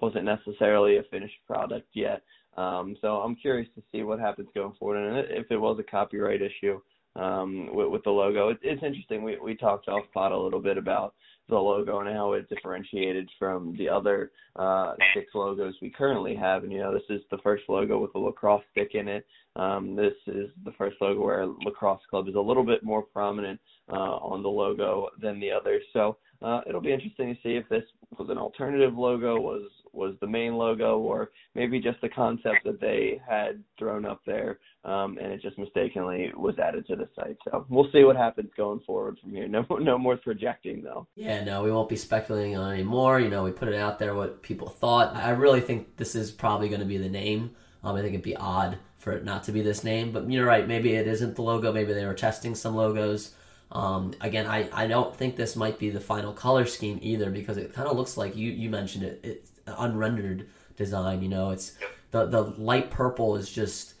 wasn't 0.00 0.24
necessarily 0.24 0.96
a 0.96 1.02
finished 1.10 1.36
product 1.46 1.88
yet. 1.92 2.22
Um, 2.56 2.96
so 3.00 3.16
I'm 3.16 3.34
curious 3.36 3.68
to 3.76 3.82
see 3.90 4.02
what 4.02 4.20
happens 4.20 4.48
going 4.54 4.74
forward, 4.78 4.98
and 4.98 5.26
if 5.30 5.50
it 5.50 5.56
was 5.56 5.78
a 5.78 5.90
copyright 5.90 6.42
issue 6.42 6.80
um, 7.16 7.68
with, 7.74 7.88
with 7.88 8.04
the 8.04 8.10
logo. 8.10 8.48
It, 8.48 8.58
it's 8.62 8.82
interesting. 8.82 9.22
We 9.22 9.38
we 9.42 9.54
talked 9.54 9.88
off 9.88 10.04
pod 10.12 10.32
a 10.32 10.38
little 10.38 10.60
bit 10.60 10.78
about 10.78 11.14
the 11.48 11.56
logo 11.56 12.00
and 12.00 12.08
how 12.08 12.32
it 12.32 12.48
differentiated 12.48 13.28
from 13.38 13.76
the 13.76 13.88
other 13.88 14.30
uh, 14.56 14.94
six 15.14 15.26
logos 15.34 15.74
we 15.82 15.90
currently 15.90 16.34
have. 16.34 16.62
And 16.62 16.72
you 16.72 16.78
know, 16.78 16.92
this 16.92 17.02
is 17.10 17.20
the 17.30 17.38
first 17.38 17.64
logo 17.68 18.00
with 18.00 18.14
a 18.14 18.18
lacrosse 18.18 18.62
stick 18.70 18.90
in 18.94 19.08
it. 19.08 19.26
Um, 19.56 19.94
this 19.94 20.14
is 20.26 20.48
the 20.64 20.72
first 20.78 20.96
logo 21.00 21.22
where 21.22 21.46
lacrosse 21.46 22.00
club 22.08 22.28
is 22.28 22.36
a 22.36 22.40
little 22.40 22.64
bit 22.64 22.82
more 22.82 23.02
prominent 23.02 23.60
uh, 23.90 24.16
on 24.16 24.42
the 24.42 24.48
logo 24.48 25.08
than 25.20 25.40
the 25.40 25.50
others. 25.50 25.82
So 25.92 26.16
uh, 26.42 26.60
it'll 26.66 26.80
be 26.80 26.92
interesting 26.92 27.34
to 27.34 27.40
see 27.42 27.56
if 27.56 27.68
this 27.68 27.84
was 28.18 28.28
an 28.30 28.38
alternative 28.38 28.96
logo, 28.96 29.40
was 29.40 29.68
was 29.92 30.14
the 30.20 30.26
main 30.26 30.54
logo, 30.54 30.98
or 30.98 31.30
maybe 31.54 31.78
just 31.78 32.00
the 32.00 32.08
concept 32.08 32.64
that 32.64 32.80
they 32.80 33.20
had 33.28 33.62
thrown 33.78 34.06
up 34.06 34.22
there, 34.24 34.58
um, 34.84 35.18
and 35.18 35.30
it 35.30 35.42
just 35.42 35.58
mistakenly 35.58 36.32
was 36.34 36.58
added 36.58 36.86
to 36.86 36.96
the 36.96 37.08
site. 37.14 37.36
So 37.44 37.66
we'll 37.68 37.90
see 37.92 38.04
what 38.04 38.16
happens 38.16 38.50
going 38.56 38.80
forward 38.80 39.18
from 39.20 39.32
here. 39.32 39.48
No, 39.52 39.66
no 39.76 39.98
more 39.98 40.16
projecting 40.16 40.82
though. 40.82 41.06
Yeah, 41.14 41.44
no, 41.44 41.62
we 41.62 41.70
won't 41.70 41.90
be 41.90 41.96
speculating 41.96 42.56
on 42.56 42.72
anymore. 42.72 43.20
You 43.20 43.28
know, 43.28 43.44
we 43.44 43.52
put 43.52 43.68
it 43.68 43.74
out 43.74 43.98
there 43.98 44.14
what 44.14 44.42
people 44.42 44.68
thought. 44.68 45.14
I 45.14 45.30
really 45.30 45.60
think 45.60 45.98
this 45.98 46.14
is 46.14 46.30
probably 46.30 46.70
going 46.70 46.80
to 46.80 46.86
be 46.86 46.96
the 46.96 47.10
name. 47.10 47.50
Um, 47.84 47.96
I 47.96 48.00
think 48.00 48.14
it'd 48.14 48.22
be 48.22 48.36
odd 48.36 48.78
for 48.96 49.12
it 49.12 49.24
not 49.24 49.44
to 49.44 49.52
be 49.52 49.60
this 49.60 49.84
name, 49.84 50.10
but 50.10 50.30
you're 50.30 50.46
right. 50.46 50.66
Maybe 50.66 50.94
it 50.94 51.06
isn't 51.06 51.36
the 51.36 51.42
logo. 51.42 51.70
Maybe 51.70 51.92
they 51.92 52.06
were 52.06 52.14
testing 52.14 52.54
some 52.54 52.74
logos. 52.74 53.34
Um, 53.72 54.14
again, 54.20 54.46
I, 54.46 54.68
I 54.72 54.86
don't 54.86 55.16
think 55.16 55.34
this 55.34 55.56
might 55.56 55.78
be 55.78 55.88
the 55.88 56.00
final 56.00 56.32
color 56.32 56.66
scheme 56.66 56.98
either 57.00 57.30
because 57.30 57.56
it 57.56 57.72
kind 57.72 57.88
of 57.88 57.96
looks 57.96 58.18
like 58.18 58.36
you, 58.36 58.50
you 58.50 58.68
mentioned 58.68 59.04
it. 59.04 59.20
It's 59.22 59.50
unrendered 59.66 60.46
design. 60.76 61.22
You 61.22 61.28
know, 61.28 61.50
it's 61.50 61.72
the 62.10 62.26
the 62.26 62.42
light 62.42 62.90
purple 62.90 63.36
is 63.36 63.50
just 63.50 63.94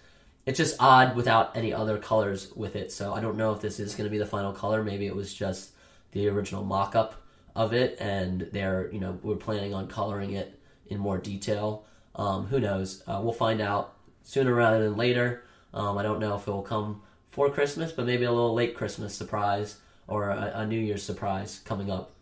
it's 0.44 0.58
just 0.58 0.76
odd 0.78 1.16
without 1.16 1.56
any 1.56 1.72
other 1.72 1.98
colors 1.98 2.52
with 2.54 2.76
it. 2.76 2.92
So 2.92 3.14
I 3.14 3.20
don't 3.20 3.36
know 3.36 3.52
if 3.52 3.60
this 3.60 3.80
is 3.80 3.94
going 3.94 4.04
to 4.04 4.10
be 4.10 4.18
the 4.18 4.26
final 4.26 4.52
color. 4.52 4.82
Maybe 4.82 5.06
it 5.06 5.16
was 5.16 5.32
just 5.32 5.70
the 6.12 6.28
original 6.28 6.64
mock-up 6.64 7.14
of 7.56 7.72
it, 7.72 7.96
and 7.98 8.48
they're 8.52 8.90
you 8.92 9.00
know 9.00 9.18
we're 9.22 9.36
planning 9.36 9.72
on 9.72 9.86
coloring 9.88 10.32
it 10.32 10.60
in 10.86 10.98
more 10.98 11.18
detail. 11.18 11.86
Um, 12.14 12.46
who 12.46 12.60
knows? 12.60 13.02
Uh, 13.06 13.20
we'll 13.22 13.32
find 13.32 13.62
out 13.62 13.94
sooner 14.22 14.54
rather 14.54 14.82
than 14.84 14.96
later. 14.96 15.44
Um, 15.72 15.96
I 15.96 16.02
don't 16.02 16.20
know 16.20 16.34
if 16.34 16.46
it 16.46 16.50
will 16.50 16.62
come 16.62 17.00
for 17.32 17.50
Christmas, 17.50 17.90
but 17.90 18.06
maybe 18.06 18.24
a 18.24 18.30
little 18.30 18.54
late 18.54 18.76
Christmas 18.76 19.14
surprise 19.14 19.78
or 20.06 20.28
a, 20.28 20.52
a 20.54 20.66
New 20.66 20.78
Year's 20.78 21.02
surprise 21.02 21.60
coming 21.64 21.90
up. 21.90 22.12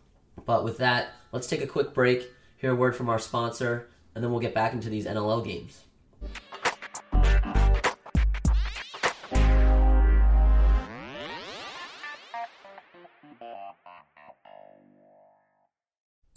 But 0.45 0.63
with 0.63 0.77
that, 0.77 1.09
let's 1.31 1.47
take 1.47 1.61
a 1.61 1.67
quick 1.67 1.93
break, 1.93 2.31
hear 2.57 2.71
a 2.71 2.75
word 2.75 2.95
from 2.95 3.09
our 3.09 3.19
sponsor, 3.19 3.89
and 4.15 4.23
then 4.23 4.31
we'll 4.31 4.39
get 4.39 4.55
back 4.55 4.73
into 4.73 4.89
these 4.89 5.05
NLL 5.05 5.45
games. 5.45 5.83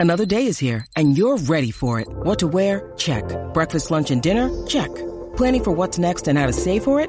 Another 0.00 0.26
day 0.26 0.46
is 0.46 0.58
here, 0.58 0.84
and 0.96 1.16
you're 1.16 1.38
ready 1.38 1.70
for 1.70 1.98
it. 2.00 2.08
What 2.08 2.38
to 2.40 2.46
wear? 2.46 2.92
Check. 2.98 3.24
Breakfast, 3.54 3.90
lunch, 3.90 4.10
and 4.10 4.20
dinner? 4.20 4.50
Check. 4.66 4.94
Planning 5.36 5.64
for 5.64 5.70
what's 5.70 5.98
next 5.98 6.28
and 6.28 6.36
how 6.36 6.46
to 6.46 6.52
save 6.52 6.84
for 6.84 7.00
it? 7.00 7.08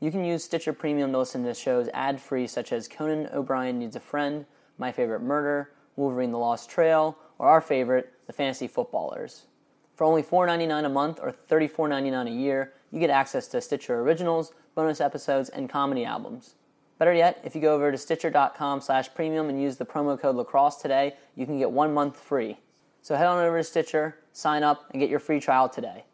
You 0.00 0.10
can 0.10 0.24
use 0.24 0.42
Stitcher 0.42 0.72
Premium 0.72 1.12
to 1.12 1.18
listen 1.18 1.44
to 1.44 1.52
shows 1.52 1.90
ad-free 1.92 2.46
such 2.46 2.72
as 2.72 2.88
Conan 2.88 3.28
O'Brien 3.34 3.78
Needs 3.78 3.96
a 3.96 4.00
Friend, 4.00 4.46
My 4.78 4.92
Favorite 4.92 5.20
Murder, 5.20 5.72
Wolverine 5.94 6.32
the 6.32 6.38
Lost 6.38 6.70
Trail, 6.70 7.18
or 7.38 7.48
our 7.48 7.60
favorite, 7.60 8.10
The 8.26 8.32
Fantasy 8.32 8.66
Footballers. 8.66 9.46
For 9.94 10.04
only 10.04 10.22
$4.99 10.22 10.86
a 10.86 10.88
month 10.88 11.20
or 11.20 11.34
$34.99 11.50 12.28
a 12.28 12.30
year, 12.30 12.72
you 12.90 12.98
get 12.98 13.10
access 13.10 13.46
to 13.48 13.60
Stitcher 13.60 14.00
Originals, 14.00 14.54
bonus 14.74 15.02
episodes, 15.02 15.50
and 15.50 15.68
comedy 15.68 16.06
albums. 16.06 16.54
Better 16.98 17.12
yet, 17.12 17.38
if 17.44 17.54
you 17.54 17.60
go 17.60 17.74
over 17.74 17.92
to 17.92 17.98
stitcher.com 17.98 18.80
slash 18.80 19.12
premium 19.14 19.50
and 19.50 19.60
use 19.60 19.76
the 19.76 19.84
promo 19.84 20.18
code 20.18 20.36
lacrosse 20.36 20.76
today, 20.76 21.14
you 21.36 21.44
can 21.44 21.58
get 21.58 21.70
one 21.70 21.92
month 21.92 22.18
free. 22.18 22.56
So 23.02 23.16
head 23.16 23.26
on 23.26 23.44
over 23.44 23.58
to 23.58 23.64
Stitcher, 23.64 24.16
sign 24.32 24.62
up, 24.62 24.88
and 24.92 25.00
get 25.00 25.10
your 25.10 25.18
free 25.18 25.40
trial 25.40 25.68
today. 25.68 26.04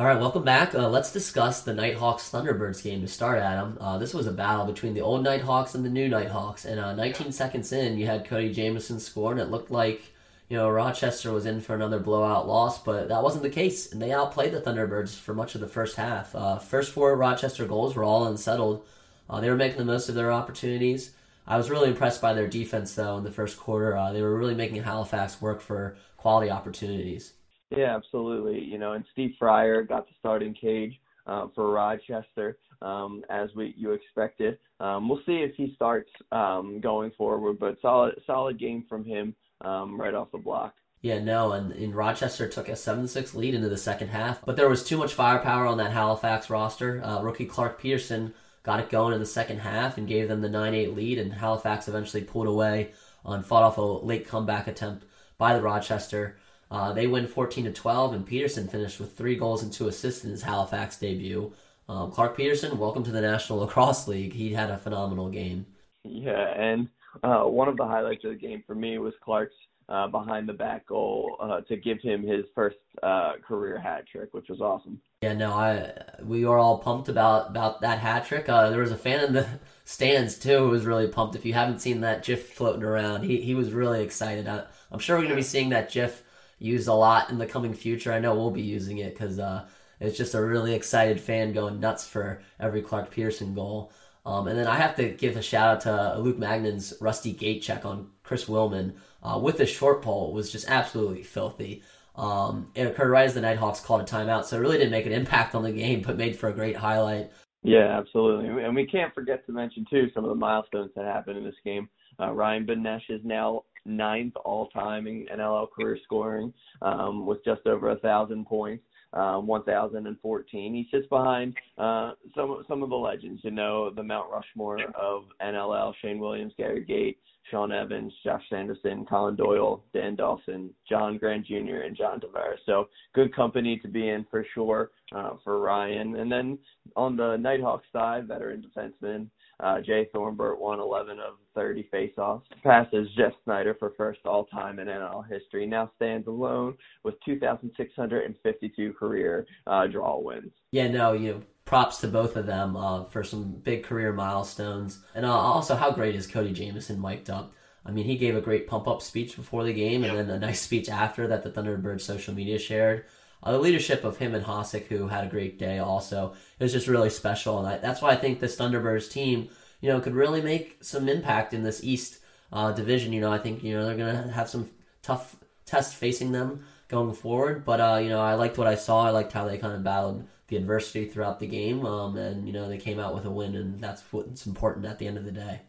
All 0.00 0.06
right, 0.06 0.18
welcome 0.18 0.44
back. 0.44 0.74
Uh, 0.74 0.88
let's 0.88 1.12
discuss 1.12 1.60
the 1.60 1.74
Nighthawks 1.74 2.30
Thunderbirds 2.30 2.82
game 2.82 3.02
to 3.02 3.06
start, 3.06 3.38
Adam. 3.38 3.76
Uh, 3.78 3.98
this 3.98 4.14
was 4.14 4.26
a 4.26 4.32
battle 4.32 4.64
between 4.64 4.94
the 4.94 5.02
old 5.02 5.22
Nighthawks 5.22 5.74
and 5.74 5.84
the 5.84 5.90
new 5.90 6.08
Nighthawks, 6.08 6.64
and 6.64 6.80
uh, 6.80 6.94
19 6.94 7.32
seconds 7.32 7.70
in, 7.70 7.98
you 7.98 8.06
had 8.06 8.24
Cody 8.24 8.50
Jamieson 8.50 8.98
score, 8.98 9.30
and 9.30 9.38
it 9.38 9.50
looked 9.50 9.70
like 9.70 10.00
you 10.48 10.56
know 10.56 10.70
Rochester 10.70 11.30
was 11.32 11.44
in 11.44 11.60
for 11.60 11.74
another 11.74 11.98
blowout 11.98 12.48
loss, 12.48 12.82
but 12.82 13.10
that 13.10 13.22
wasn't 13.22 13.42
the 13.42 13.50
case, 13.50 13.92
and 13.92 14.00
they 14.00 14.10
outplayed 14.10 14.52
the 14.52 14.62
Thunderbirds 14.62 15.14
for 15.14 15.34
much 15.34 15.54
of 15.54 15.60
the 15.60 15.68
first 15.68 15.96
half. 15.96 16.34
Uh, 16.34 16.56
first 16.58 16.92
four 16.92 17.14
Rochester 17.14 17.66
goals 17.66 17.94
were 17.94 18.02
all 18.02 18.26
unsettled. 18.26 18.82
Uh, 19.28 19.38
they 19.42 19.50
were 19.50 19.54
making 19.54 19.76
the 19.76 19.84
most 19.84 20.08
of 20.08 20.14
their 20.14 20.32
opportunities. 20.32 21.10
I 21.46 21.58
was 21.58 21.68
really 21.68 21.90
impressed 21.90 22.22
by 22.22 22.32
their 22.32 22.48
defense, 22.48 22.94
though, 22.94 23.18
in 23.18 23.24
the 23.24 23.30
first 23.30 23.58
quarter. 23.58 23.94
Uh, 23.94 24.14
they 24.14 24.22
were 24.22 24.38
really 24.38 24.54
making 24.54 24.82
Halifax 24.82 25.42
work 25.42 25.60
for 25.60 25.94
quality 26.16 26.50
opportunities. 26.50 27.34
Yeah, 27.70 27.94
absolutely. 27.96 28.60
You 28.60 28.78
know, 28.78 28.92
and 28.92 29.04
Steve 29.12 29.34
Fryer 29.38 29.82
got 29.82 30.06
the 30.06 30.14
starting 30.18 30.54
cage 30.54 31.00
uh, 31.26 31.46
for 31.54 31.70
Rochester, 31.70 32.58
um, 32.82 33.22
as 33.30 33.50
we 33.54 33.74
you 33.76 33.92
expected. 33.92 34.58
Um, 34.80 35.08
we'll 35.08 35.20
see 35.26 35.38
if 35.38 35.54
he 35.54 35.72
starts 35.76 36.10
um, 36.32 36.80
going 36.80 37.12
forward, 37.12 37.58
but 37.58 37.76
solid 37.80 38.20
solid 38.26 38.58
game 38.58 38.84
from 38.88 39.04
him 39.04 39.34
um, 39.60 40.00
right 40.00 40.14
off 40.14 40.32
the 40.32 40.38
block. 40.38 40.74
Yeah, 41.02 41.18
no, 41.18 41.52
and, 41.52 41.72
and 41.72 41.94
Rochester 41.94 42.46
took 42.46 42.68
a 42.68 42.76
7 42.76 43.08
6 43.08 43.34
lead 43.34 43.54
into 43.54 43.70
the 43.70 43.78
second 43.78 44.08
half, 44.08 44.44
but 44.44 44.56
there 44.56 44.68
was 44.68 44.84
too 44.84 44.98
much 44.98 45.14
firepower 45.14 45.66
on 45.66 45.78
that 45.78 45.92
Halifax 45.92 46.50
roster. 46.50 47.02
Uh, 47.02 47.22
rookie 47.22 47.46
Clark 47.46 47.80
Peterson 47.80 48.34
got 48.62 48.80
it 48.80 48.90
going 48.90 49.14
in 49.14 49.20
the 49.20 49.26
second 49.26 49.60
half 49.60 49.96
and 49.96 50.06
gave 50.06 50.28
them 50.28 50.42
the 50.42 50.48
9 50.48 50.74
8 50.74 50.94
lead, 50.94 51.18
and 51.18 51.32
Halifax 51.32 51.88
eventually 51.88 52.22
pulled 52.22 52.46
away 52.46 52.92
and 53.24 53.46
fought 53.46 53.62
off 53.62 53.78
a 53.78 53.82
late 53.82 54.26
comeback 54.26 54.66
attempt 54.66 55.06
by 55.38 55.54
the 55.54 55.62
Rochester. 55.62 56.36
Uh, 56.70 56.92
they 56.92 57.06
win 57.06 57.26
14 57.26 57.64
to 57.64 57.72
12, 57.72 58.14
and 58.14 58.26
Peterson 58.26 58.68
finished 58.68 59.00
with 59.00 59.16
three 59.16 59.34
goals 59.34 59.62
and 59.62 59.72
two 59.72 59.88
assists 59.88 60.24
in 60.24 60.30
his 60.30 60.42
Halifax 60.42 60.96
debut. 60.98 61.52
Um, 61.88 62.12
Clark 62.12 62.36
Peterson, 62.36 62.78
welcome 62.78 63.02
to 63.02 63.10
the 63.10 63.20
National 63.20 63.58
Lacrosse 63.60 64.06
League. 64.06 64.32
He 64.32 64.52
had 64.52 64.70
a 64.70 64.78
phenomenal 64.78 65.28
game. 65.28 65.66
Yeah, 66.04 66.54
and 66.56 66.88
uh, 67.24 67.42
one 67.42 67.68
of 67.68 67.76
the 67.76 67.86
highlights 67.86 68.24
of 68.24 68.30
the 68.30 68.36
game 68.36 68.62
for 68.66 68.74
me 68.74 68.98
was 68.98 69.14
Clark's 69.22 69.54
uh, 69.88 70.06
behind 70.06 70.48
the 70.48 70.52
back 70.52 70.86
goal 70.86 71.36
uh, 71.40 71.60
to 71.62 71.76
give 71.76 72.00
him 72.00 72.22
his 72.22 72.44
first 72.54 72.76
uh, 73.02 73.32
career 73.46 73.76
hat 73.76 74.04
trick, 74.06 74.32
which 74.32 74.48
was 74.48 74.60
awesome. 74.60 75.00
Yeah, 75.22 75.34
no, 75.34 75.52
I 75.52 75.92
we 76.22 76.44
were 76.44 76.58
all 76.58 76.78
pumped 76.78 77.08
about 77.08 77.48
about 77.48 77.80
that 77.80 77.98
hat 77.98 78.24
trick. 78.24 78.48
Uh, 78.48 78.70
there 78.70 78.80
was 78.80 78.92
a 78.92 78.96
fan 78.96 79.24
in 79.24 79.32
the 79.32 79.46
stands 79.84 80.38
too 80.38 80.58
who 80.58 80.68
was 80.68 80.86
really 80.86 81.08
pumped. 81.08 81.34
If 81.34 81.44
you 81.44 81.54
haven't 81.54 81.80
seen 81.80 82.00
that 82.02 82.24
GIF 82.24 82.50
floating 82.50 82.84
around, 82.84 83.24
he 83.24 83.40
he 83.40 83.54
was 83.54 83.72
really 83.72 84.04
excited. 84.04 84.46
I, 84.46 84.62
I'm 84.92 85.00
sure 85.00 85.16
we're 85.16 85.22
going 85.22 85.30
to 85.30 85.36
be 85.36 85.42
seeing 85.42 85.70
that 85.70 85.90
GIF 85.90 86.22
used 86.60 86.86
a 86.86 86.94
lot 86.94 87.30
in 87.30 87.38
the 87.38 87.46
coming 87.46 87.74
future. 87.74 88.12
I 88.12 88.20
know 88.20 88.34
we'll 88.34 88.52
be 88.52 88.62
using 88.62 88.98
it 88.98 89.14
because 89.14 89.40
uh, 89.40 89.66
it's 89.98 90.16
just 90.16 90.34
a 90.34 90.40
really 90.40 90.74
excited 90.74 91.20
fan 91.20 91.52
going 91.52 91.80
nuts 91.80 92.06
for 92.06 92.42
every 92.60 92.82
Clark 92.82 93.10
Peterson 93.10 93.54
goal. 93.54 93.92
Um, 94.24 94.46
and 94.46 94.58
then 94.58 94.66
I 94.66 94.76
have 94.76 94.94
to 94.96 95.08
give 95.08 95.36
a 95.36 95.42
shout 95.42 95.86
out 95.86 96.14
to 96.14 96.20
Luke 96.20 96.38
Magnan's 96.38 96.94
rusty 97.00 97.32
gate 97.32 97.62
check 97.62 97.84
on 97.84 98.10
Chris 98.22 98.44
Willman 98.44 98.92
uh, 99.22 99.40
with 99.42 99.56
the 99.56 99.66
short 99.66 100.02
pole 100.02 100.32
was 100.32 100.52
just 100.52 100.68
absolutely 100.68 101.22
filthy. 101.22 101.82
Um, 102.16 102.70
it 102.74 102.86
occurred 102.86 103.10
right 103.10 103.24
as 103.24 103.34
the 103.34 103.40
Nighthawks 103.40 103.80
called 103.80 104.02
a 104.02 104.04
timeout, 104.04 104.44
so 104.44 104.56
it 104.56 104.60
really 104.60 104.76
didn't 104.76 104.90
make 104.90 105.06
an 105.06 105.12
impact 105.12 105.54
on 105.54 105.62
the 105.62 105.72
game, 105.72 106.02
but 106.02 106.18
made 106.18 106.36
for 106.36 106.48
a 106.48 106.52
great 106.52 106.76
highlight. 106.76 107.30
Yeah, 107.62 107.98
absolutely. 107.98 108.62
And 108.62 108.74
we 108.74 108.86
can't 108.86 109.14
forget 109.14 109.44
to 109.46 109.52
mention, 109.52 109.86
too, 109.88 110.08
some 110.14 110.24
of 110.24 110.30
the 110.30 110.36
milestones 110.36 110.90
that 110.96 111.04
happened 111.04 111.38
in 111.38 111.44
this 111.44 111.54
game. 111.64 111.88
Uh, 112.18 112.32
Ryan 112.32 112.66
Benesh 112.66 113.08
is 113.08 113.20
now 113.24 113.64
ninth 113.84 114.34
all 114.44 114.68
time 114.68 115.06
in 115.06 115.26
NLL 115.34 115.70
career 115.70 115.98
scoring 116.04 116.52
um, 116.82 117.26
with 117.26 117.44
just 117.44 117.66
over 117.66 117.90
a 117.90 117.96
thousand 117.96 118.46
points. 118.46 118.84
Um, 119.12 119.48
1014. 119.48 120.72
He's 120.72 120.86
just 120.88 121.08
behind 121.08 121.56
uh, 121.78 122.12
some 122.32 122.64
some 122.68 122.84
of 122.84 122.90
the 122.90 122.94
legends, 122.94 123.40
you 123.42 123.50
know, 123.50 123.90
the 123.90 124.04
Mount 124.04 124.30
Rushmore 124.30 124.78
of 124.94 125.24
NLL: 125.42 125.92
Shawn 126.00 126.20
Williams, 126.20 126.52
Gary 126.56 126.84
Gait, 126.84 127.18
Shawn 127.50 127.72
Evans, 127.72 128.12
Josh 128.22 128.42
Sanderson, 128.48 129.04
Colin 129.06 129.36
Doyle, 129.36 129.82
Dan 129.92 130.14
Dawson, 130.14 130.70
John 130.88 131.18
Grant 131.18 131.46
Jr., 131.46 131.82
and 131.84 131.96
John 131.96 132.20
Tavares. 132.20 132.58
So 132.66 132.88
good 133.14 133.34
company 133.34 133.78
to 133.78 133.88
be 133.88 134.08
in 134.08 134.24
for 134.30 134.46
sure 134.54 134.90
uh, 135.12 135.32
for 135.42 135.60
Ryan. 135.60 136.16
And 136.16 136.30
then 136.30 136.58
on 136.96 137.16
the 137.16 137.36
Nighthawks 137.36 137.86
side, 137.92 138.28
veteran 138.28 138.64
defenseman 138.64 139.28
uh, 139.62 139.80
Jay 139.80 140.08
Thornton 140.12 140.56
won 140.58 140.80
11 140.80 141.18
of 141.18 141.34
30 141.54 141.88
faceoffs, 141.92 142.42
passes 142.62 143.08
Geoff 143.16 143.32
Snider 143.44 143.74
for 143.78 143.92
first 143.96 144.20
all-time 144.24 144.78
in 144.78 144.88
NL 144.88 145.28
history. 145.28 145.66
Now 145.66 145.90
stands 145.96 146.26
alone 146.26 146.76
with 147.04 147.14
2,652 147.24 148.92
career 148.94 149.46
uh, 149.66 149.86
draw 149.86 150.18
wins. 150.18 150.52
Yeah, 150.70 150.88
no, 150.88 151.12
you 151.12 151.32
know, 151.32 151.42
props 151.64 151.98
to 151.98 152.08
both 152.08 152.36
of 152.36 152.46
them 152.46 152.76
uh, 152.76 153.04
for 153.04 153.22
some 153.22 153.52
big 153.52 153.84
career 153.84 154.12
milestones, 154.12 155.02
and 155.14 155.24
uh, 155.24 155.30
also 155.32 155.74
how 155.74 155.90
great 155.90 156.14
is 156.14 156.26
Cody 156.26 156.52
Jamieson 156.52 157.00
mic'd 157.00 157.30
up. 157.30 157.52
I 157.84 157.92
mean, 157.92 158.04
he 158.04 158.16
gave 158.16 158.36
a 158.36 158.42
great 158.42 158.66
pump-up 158.66 159.00
speech 159.02 159.36
before 159.36 159.64
the 159.64 159.72
game, 159.72 160.04
and 160.04 160.16
then 160.16 160.30
a 160.30 160.38
nice 160.38 160.60
speech 160.60 160.88
after 160.88 161.26
that 161.28 161.42
the 161.42 161.50
Thunderbird 161.50 162.00
social 162.00 162.34
media 162.34 162.58
shared. 162.58 163.06
Uh, 163.42 163.52
the 163.52 163.58
leadership 163.58 164.04
of 164.04 164.18
him 164.18 164.34
and 164.34 164.44
Hossack, 164.44 164.86
who 164.86 165.08
had 165.08 165.24
a 165.24 165.30
great 165.30 165.58
day 165.58 165.78
also, 165.78 166.34
it 166.58 166.62
was 166.62 166.72
just 166.72 166.88
really 166.88 167.10
special. 167.10 167.58
And 167.58 167.66
I, 167.66 167.78
that's 167.78 168.02
why 168.02 168.10
I 168.10 168.16
think 168.16 168.38
this 168.38 168.56
Thunderbirds 168.56 169.10
team, 169.10 169.48
you 169.80 169.88
know, 169.88 170.00
could 170.00 170.14
really 170.14 170.42
make 170.42 170.78
some 170.82 171.08
impact 171.08 171.54
in 171.54 171.62
this 171.62 171.82
East 171.82 172.18
uh, 172.52 172.72
division. 172.72 173.12
You 173.12 173.22
know, 173.22 173.32
I 173.32 173.38
think, 173.38 173.62
you 173.62 173.74
know, 173.74 173.86
they're 173.86 173.96
going 173.96 174.14
to 174.14 174.32
have 174.32 174.48
some 174.48 174.68
tough 175.02 175.36
tests 175.64 175.94
facing 175.94 176.32
them 176.32 176.64
going 176.88 177.14
forward. 177.14 177.64
But, 177.64 177.80
uh, 177.80 177.98
you 178.02 178.10
know, 178.10 178.20
I 178.20 178.34
liked 178.34 178.58
what 178.58 178.66
I 178.66 178.74
saw. 178.74 179.06
I 179.06 179.10
liked 179.10 179.32
how 179.32 179.46
they 179.46 179.56
kind 179.56 179.74
of 179.74 179.82
battled 179.82 180.26
the 180.48 180.56
adversity 180.56 181.06
throughout 181.06 181.38
the 181.40 181.46
game. 181.46 181.86
Um, 181.86 182.16
and, 182.16 182.46
you 182.46 182.52
know, 182.52 182.68
they 182.68 182.76
came 182.78 182.98
out 182.98 183.14
with 183.14 183.24
a 183.24 183.30
win, 183.30 183.54
and 183.54 183.80
that's 183.80 184.02
what's 184.10 184.46
important 184.46 184.84
at 184.84 184.98
the 184.98 185.06
end 185.06 185.16
of 185.16 185.24
the 185.24 185.32
day. 185.32 185.62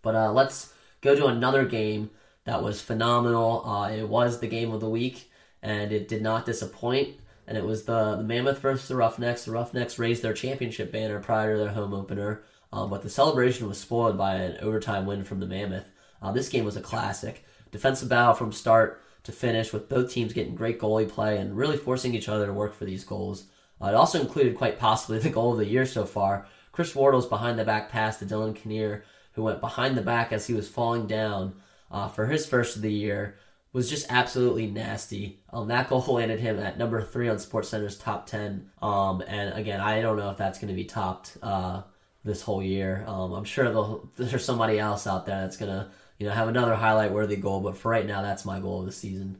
But 0.00 0.14
uh, 0.14 0.32
let's 0.32 0.72
go 1.00 1.14
to 1.14 1.26
another 1.26 1.66
game 1.66 2.10
that 2.44 2.62
was 2.62 2.80
phenomenal. 2.80 3.68
Uh, 3.68 3.90
it 3.90 4.08
was 4.08 4.40
the 4.40 4.46
game 4.46 4.72
of 4.72 4.80
the 4.80 4.88
week 4.88 5.30
and 5.62 5.92
it 5.92 6.08
did 6.08 6.22
not 6.22 6.46
disappoint. 6.46 7.16
And 7.46 7.58
it 7.58 7.64
was 7.64 7.84
the, 7.84 8.16
the 8.16 8.22
Mammoth 8.22 8.60
versus 8.60 8.88
the 8.88 8.96
Roughnecks. 8.96 9.44
The 9.44 9.52
Roughnecks 9.52 9.98
raised 9.98 10.22
their 10.22 10.32
championship 10.32 10.92
banner 10.92 11.20
prior 11.20 11.54
to 11.54 11.58
their 11.58 11.72
home 11.72 11.92
opener. 11.92 12.42
Um, 12.72 12.88
but 12.88 13.02
the 13.02 13.10
celebration 13.10 13.68
was 13.68 13.78
spoiled 13.78 14.16
by 14.16 14.36
an 14.36 14.58
overtime 14.62 15.06
win 15.06 15.24
from 15.24 15.40
the 15.40 15.46
Mammoth. 15.46 15.86
Uh, 16.22 16.32
this 16.32 16.48
game 16.48 16.64
was 16.64 16.76
a 16.76 16.80
classic. 16.80 17.44
Defensive 17.70 18.08
battle 18.08 18.34
from 18.34 18.52
start 18.52 19.02
to 19.24 19.32
finish, 19.32 19.72
with 19.72 19.88
both 19.88 20.10
teams 20.10 20.32
getting 20.32 20.54
great 20.54 20.80
goalie 20.80 21.08
play 21.08 21.36
and 21.38 21.56
really 21.56 21.76
forcing 21.76 22.14
each 22.14 22.28
other 22.28 22.46
to 22.46 22.52
work 22.52 22.74
for 22.74 22.84
these 22.84 23.04
goals. 23.04 23.44
Uh, 23.80 23.88
it 23.88 23.94
also 23.94 24.20
included 24.20 24.56
quite 24.56 24.78
possibly 24.78 25.18
the 25.18 25.30
goal 25.30 25.52
of 25.52 25.58
the 25.58 25.66
year 25.66 25.86
so 25.86 26.04
far. 26.04 26.46
Chris 26.70 26.94
Wardle's 26.94 27.26
behind 27.26 27.58
the 27.58 27.64
back 27.64 27.90
pass 27.90 28.18
to 28.18 28.24
Dylan 28.24 28.54
Kinnear, 28.54 29.04
who 29.32 29.42
went 29.42 29.60
behind 29.60 29.96
the 29.96 30.02
back 30.02 30.32
as 30.32 30.46
he 30.46 30.54
was 30.54 30.68
falling 30.68 31.06
down 31.06 31.54
uh, 31.90 32.08
for 32.08 32.26
his 32.26 32.46
first 32.46 32.76
of 32.76 32.82
the 32.82 32.92
year, 32.92 33.36
was 33.72 33.88
just 33.88 34.06
absolutely 34.10 34.66
nasty. 34.66 35.40
Um, 35.50 35.68
that 35.68 35.88
goal 35.88 36.02
landed 36.02 36.40
him 36.40 36.58
at 36.58 36.78
number 36.78 37.00
three 37.02 37.28
on 37.28 37.36
SportsCenter's 37.36 37.96
top 37.96 38.26
10. 38.26 38.70
Um, 38.82 39.22
and 39.26 39.54
again, 39.54 39.80
I 39.80 40.00
don't 40.02 40.18
know 40.18 40.30
if 40.30 40.36
that's 40.36 40.58
going 40.58 40.68
to 40.68 40.74
be 40.74 40.84
topped 40.84 41.38
uh, 41.42 41.82
this 42.24 42.42
whole 42.42 42.62
year. 42.62 43.04
Um, 43.06 43.32
I'm 43.32 43.44
sure 43.44 44.00
there's 44.16 44.44
somebody 44.44 44.78
else 44.78 45.06
out 45.06 45.26
there 45.26 45.40
that's 45.40 45.56
going 45.56 45.70
to 45.70 45.88
you 46.18 46.28
know 46.28 46.34
have 46.34 46.48
another 46.48 46.74
highlight 46.74 47.12
worthy 47.12 47.36
goal, 47.36 47.60
but 47.60 47.76
for 47.76 47.90
right 47.90 48.06
now, 48.06 48.22
that's 48.22 48.44
my 48.44 48.60
goal 48.60 48.80
of 48.80 48.86
the 48.86 48.92
season. 48.92 49.38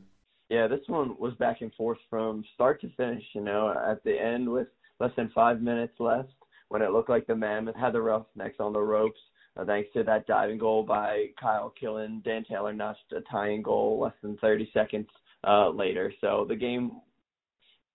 Yeah, 0.49 0.67
this 0.67 0.81
one 0.87 1.17
was 1.19 1.35
back 1.35 1.61
and 1.61 1.73
forth 1.75 1.99
from 2.11 2.45
start 2.55 2.81
to 2.81 2.91
finish. 2.97 3.23
You 3.35 3.43
know, 3.43 3.69
at 3.71 4.03
the 4.03 4.21
end 4.21 4.49
with 4.49 4.69
less 4.99 5.13
than 5.17 5.31
five 5.35 5.61
minutes 5.63 5.95
left, 6.01 6.31
when 6.69 6.83
it 6.83 6.91
looked 6.91 7.11
like 7.11 7.27
the 7.27 7.37
Mammoth 7.37 7.77
had 7.77 7.93
the 7.93 8.03
Roughnecks 8.03 8.59
on 8.59 8.73
the 8.73 8.81
ropes, 8.81 9.21
uh, 9.57 9.65
thanks 9.65 9.89
to 9.93 10.03
that 10.05 10.27
diving 10.27 10.59
goal 10.59 10.83
by 10.83 11.27
Kyle 11.41 11.73
Killen, 11.81 12.23
Dan 12.25 12.45
Taylor 12.45 12.73
notched 12.73 13.13
a 13.13 13.21
tying 13.31 13.63
goal 13.63 14.01
less 14.01 14.15
than 14.23 14.37
30 14.39 14.71
seconds 14.73 15.09
uh, 15.47 15.69
later. 15.71 16.13
So 16.21 16.47
the 16.49 16.57
game 16.57 16.93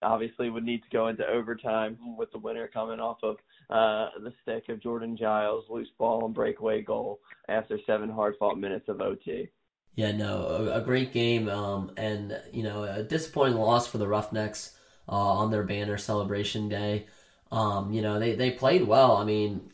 obviously 0.02 0.50
would 0.50 0.64
need 0.64 0.82
to 0.82 0.90
go 0.90 1.08
into 1.08 1.26
overtime 1.26 1.98
with 2.16 2.30
the 2.32 2.38
winner 2.38 2.68
coming 2.72 3.00
off 3.00 3.18
of 3.22 3.36
uh, 3.70 4.10
the 4.22 4.32
stick 4.42 4.68
of 4.68 4.82
Jordan 4.82 5.16
Giles, 5.16 5.64
loose 5.68 5.88
ball 5.98 6.24
and 6.24 6.34
breakaway 6.34 6.82
goal 6.82 7.20
after 7.48 7.78
seven 7.86 8.08
hard 8.08 8.34
fought 8.38 8.58
minutes 8.58 8.88
of 8.88 9.00
OT. 9.00 9.50
Yeah, 9.94 10.12
no, 10.12 10.42
a, 10.42 10.78
a 10.78 10.80
great 10.80 11.12
game, 11.12 11.48
um, 11.48 11.90
and 11.96 12.40
you 12.52 12.62
know, 12.62 12.84
a 12.84 13.02
disappointing 13.02 13.58
loss 13.58 13.88
for 13.88 13.98
the 13.98 14.06
Roughnecks 14.06 14.76
uh, 15.08 15.12
on 15.12 15.50
their 15.50 15.64
banner 15.64 15.98
celebration 15.98 16.68
day. 16.68 17.06
Um, 17.50 17.92
you 17.92 18.00
know, 18.00 18.20
they 18.20 18.36
they 18.36 18.52
played 18.52 18.86
well. 18.86 19.16
I 19.16 19.24
mean, 19.24 19.72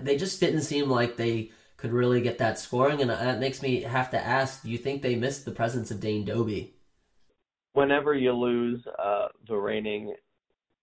they 0.00 0.16
just 0.16 0.40
didn't 0.40 0.62
seem 0.62 0.88
like 0.88 1.16
they 1.16 1.50
could 1.76 1.92
really 1.92 2.20
get 2.20 2.38
that 2.38 2.58
scoring, 2.58 3.00
and 3.00 3.10
that 3.10 3.40
makes 3.40 3.62
me 3.62 3.82
have 3.82 4.10
to 4.10 4.18
ask: 4.18 4.62
Do 4.62 4.70
you 4.70 4.78
think 4.78 5.02
they 5.02 5.16
missed 5.16 5.44
the 5.44 5.52
presence 5.52 5.90
of 5.90 6.00
Dane 6.00 6.24
Dobbie? 6.24 6.74
Whenever 7.72 8.14
you 8.14 8.32
lose 8.32 8.84
uh, 8.98 9.28
the 9.48 9.56
reigning 9.56 10.14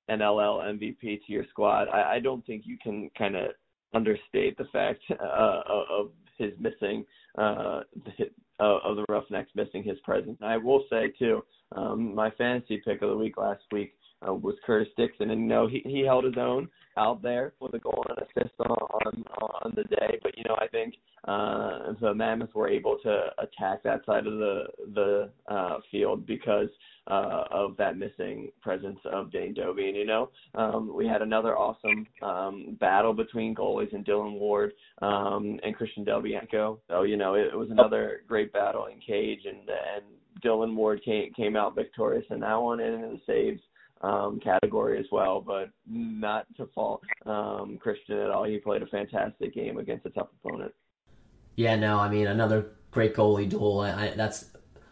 NLL 0.09 0.77
MVP 0.77 1.25
to 1.25 1.31
your 1.31 1.45
squad, 1.49 1.87
I, 1.89 2.15
I 2.15 2.19
don't 2.19 2.45
think 2.45 2.63
you 2.65 2.77
can 2.81 3.09
kind 3.17 3.35
of 3.35 3.51
understate 3.93 4.57
the 4.57 4.65
fact 4.71 5.01
uh, 5.11 5.61
of 5.67 6.11
his 6.37 6.53
missing 6.59 7.05
uh, 7.37 7.81
uh, 8.59 8.77
of 8.83 8.95
the 8.95 9.05
Roughnecks 9.09 9.51
missing 9.55 9.83
his 9.83 9.99
presence. 10.03 10.37
I 10.41 10.57
will 10.57 10.83
say 10.89 11.13
too, 11.17 11.43
um, 11.75 12.15
my 12.15 12.31
fantasy 12.31 12.81
pick 12.83 13.01
of 13.01 13.09
the 13.09 13.17
week 13.17 13.37
last 13.37 13.63
week 13.71 13.93
uh, 14.27 14.33
was 14.33 14.55
Curtis 14.65 14.89
Dixon, 14.97 15.31
and 15.31 15.41
you 15.41 15.47
know 15.47 15.67
he 15.67 15.81
he 15.85 16.01
held 16.01 16.23
his 16.23 16.37
own 16.37 16.69
out 16.97 17.21
there 17.21 17.53
with 17.59 17.73
a 17.75 17.79
goal 17.79 18.03
and 18.09 18.17
assist 18.17 18.55
on 18.59 18.69
on, 18.69 19.23
on 19.39 19.73
the 19.75 19.83
day. 19.83 20.19
But 20.23 20.37
you 20.37 20.43
know 20.47 20.55
I 20.59 20.67
think 20.67 20.95
uh, 21.27 21.93
the 22.01 22.13
Mammoths 22.13 22.53
were 22.53 22.69
able 22.69 22.97
to 23.03 23.27
attack 23.39 23.83
that 23.83 24.05
side 24.05 24.25
of 24.27 24.33
the 24.33 24.63
the 24.93 25.29
uh, 25.47 25.77
field 25.91 26.25
because 26.25 26.69
uh, 27.07 27.43
of 27.51 27.77
that 27.77 27.97
missing 27.97 28.49
presence 28.61 28.99
of 29.05 29.31
Dane 29.31 29.53
Dobbie. 29.53 29.89
And 29.89 29.97
you 29.97 30.05
know 30.05 30.29
um, 30.55 30.91
we 30.93 31.05
had 31.07 31.21
another 31.21 31.57
awesome 31.57 32.07
um, 32.21 32.77
battle 32.79 33.13
between 33.13 33.55
goalies 33.55 33.93
and 33.93 34.03
Dillon 34.03 34.33
Ward 34.33 34.73
um, 35.01 35.59
and 35.63 35.75
Christian 35.75 36.03
Delbianco. 36.03 36.79
So 36.87 37.03
you 37.03 37.17
know 37.17 37.35
it, 37.35 37.47
it 37.53 37.55
was 37.55 37.69
another 37.69 38.21
great 38.27 38.51
battle 38.51 38.87
in 38.87 38.99
cage, 38.99 39.41
and 39.45 39.59
and 39.69 40.05
Dillon 40.41 40.75
Ward 40.75 41.03
came 41.03 41.31
came 41.33 41.55
out 41.55 41.75
victorious 41.75 42.25
in 42.31 42.39
that 42.39 42.55
one 42.55 42.79
and 42.79 42.95
in 42.95 43.01
the 43.11 43.21
saves 43.27 43.61
um, 44.01 44.39
category 44.39 44.99
as 44.99 45.05
well, 45.11 45.41
but 45.41 45.69
not 45.87 46.45
to 46.57 46.67
fault 46.73 47.01
um, 47.25 47.77
Christian 47.81 48.19
at 48.19 48.29
all. 48.29 48.43
He 48.43 48.57
played 48.57 48.83
a 48.83 48.87
fantastic 48.87 49.53
game 49.53 49.77
against 49.77 50.05
a 50.05 50.09
tough 50.09 50.27
opponent. 50.43 50.73
Yeah, 51.55 51.75
no, 51.75 51.99
I 51.99 52.09
mean 52.09 52.27
another 52.27 52.67
great 52.91 53.15
goalie 53.15 53.49
duel. 53.49 53.79
I, 53.79 53.91
I, 53.91 54.13
that's 54.15 54.45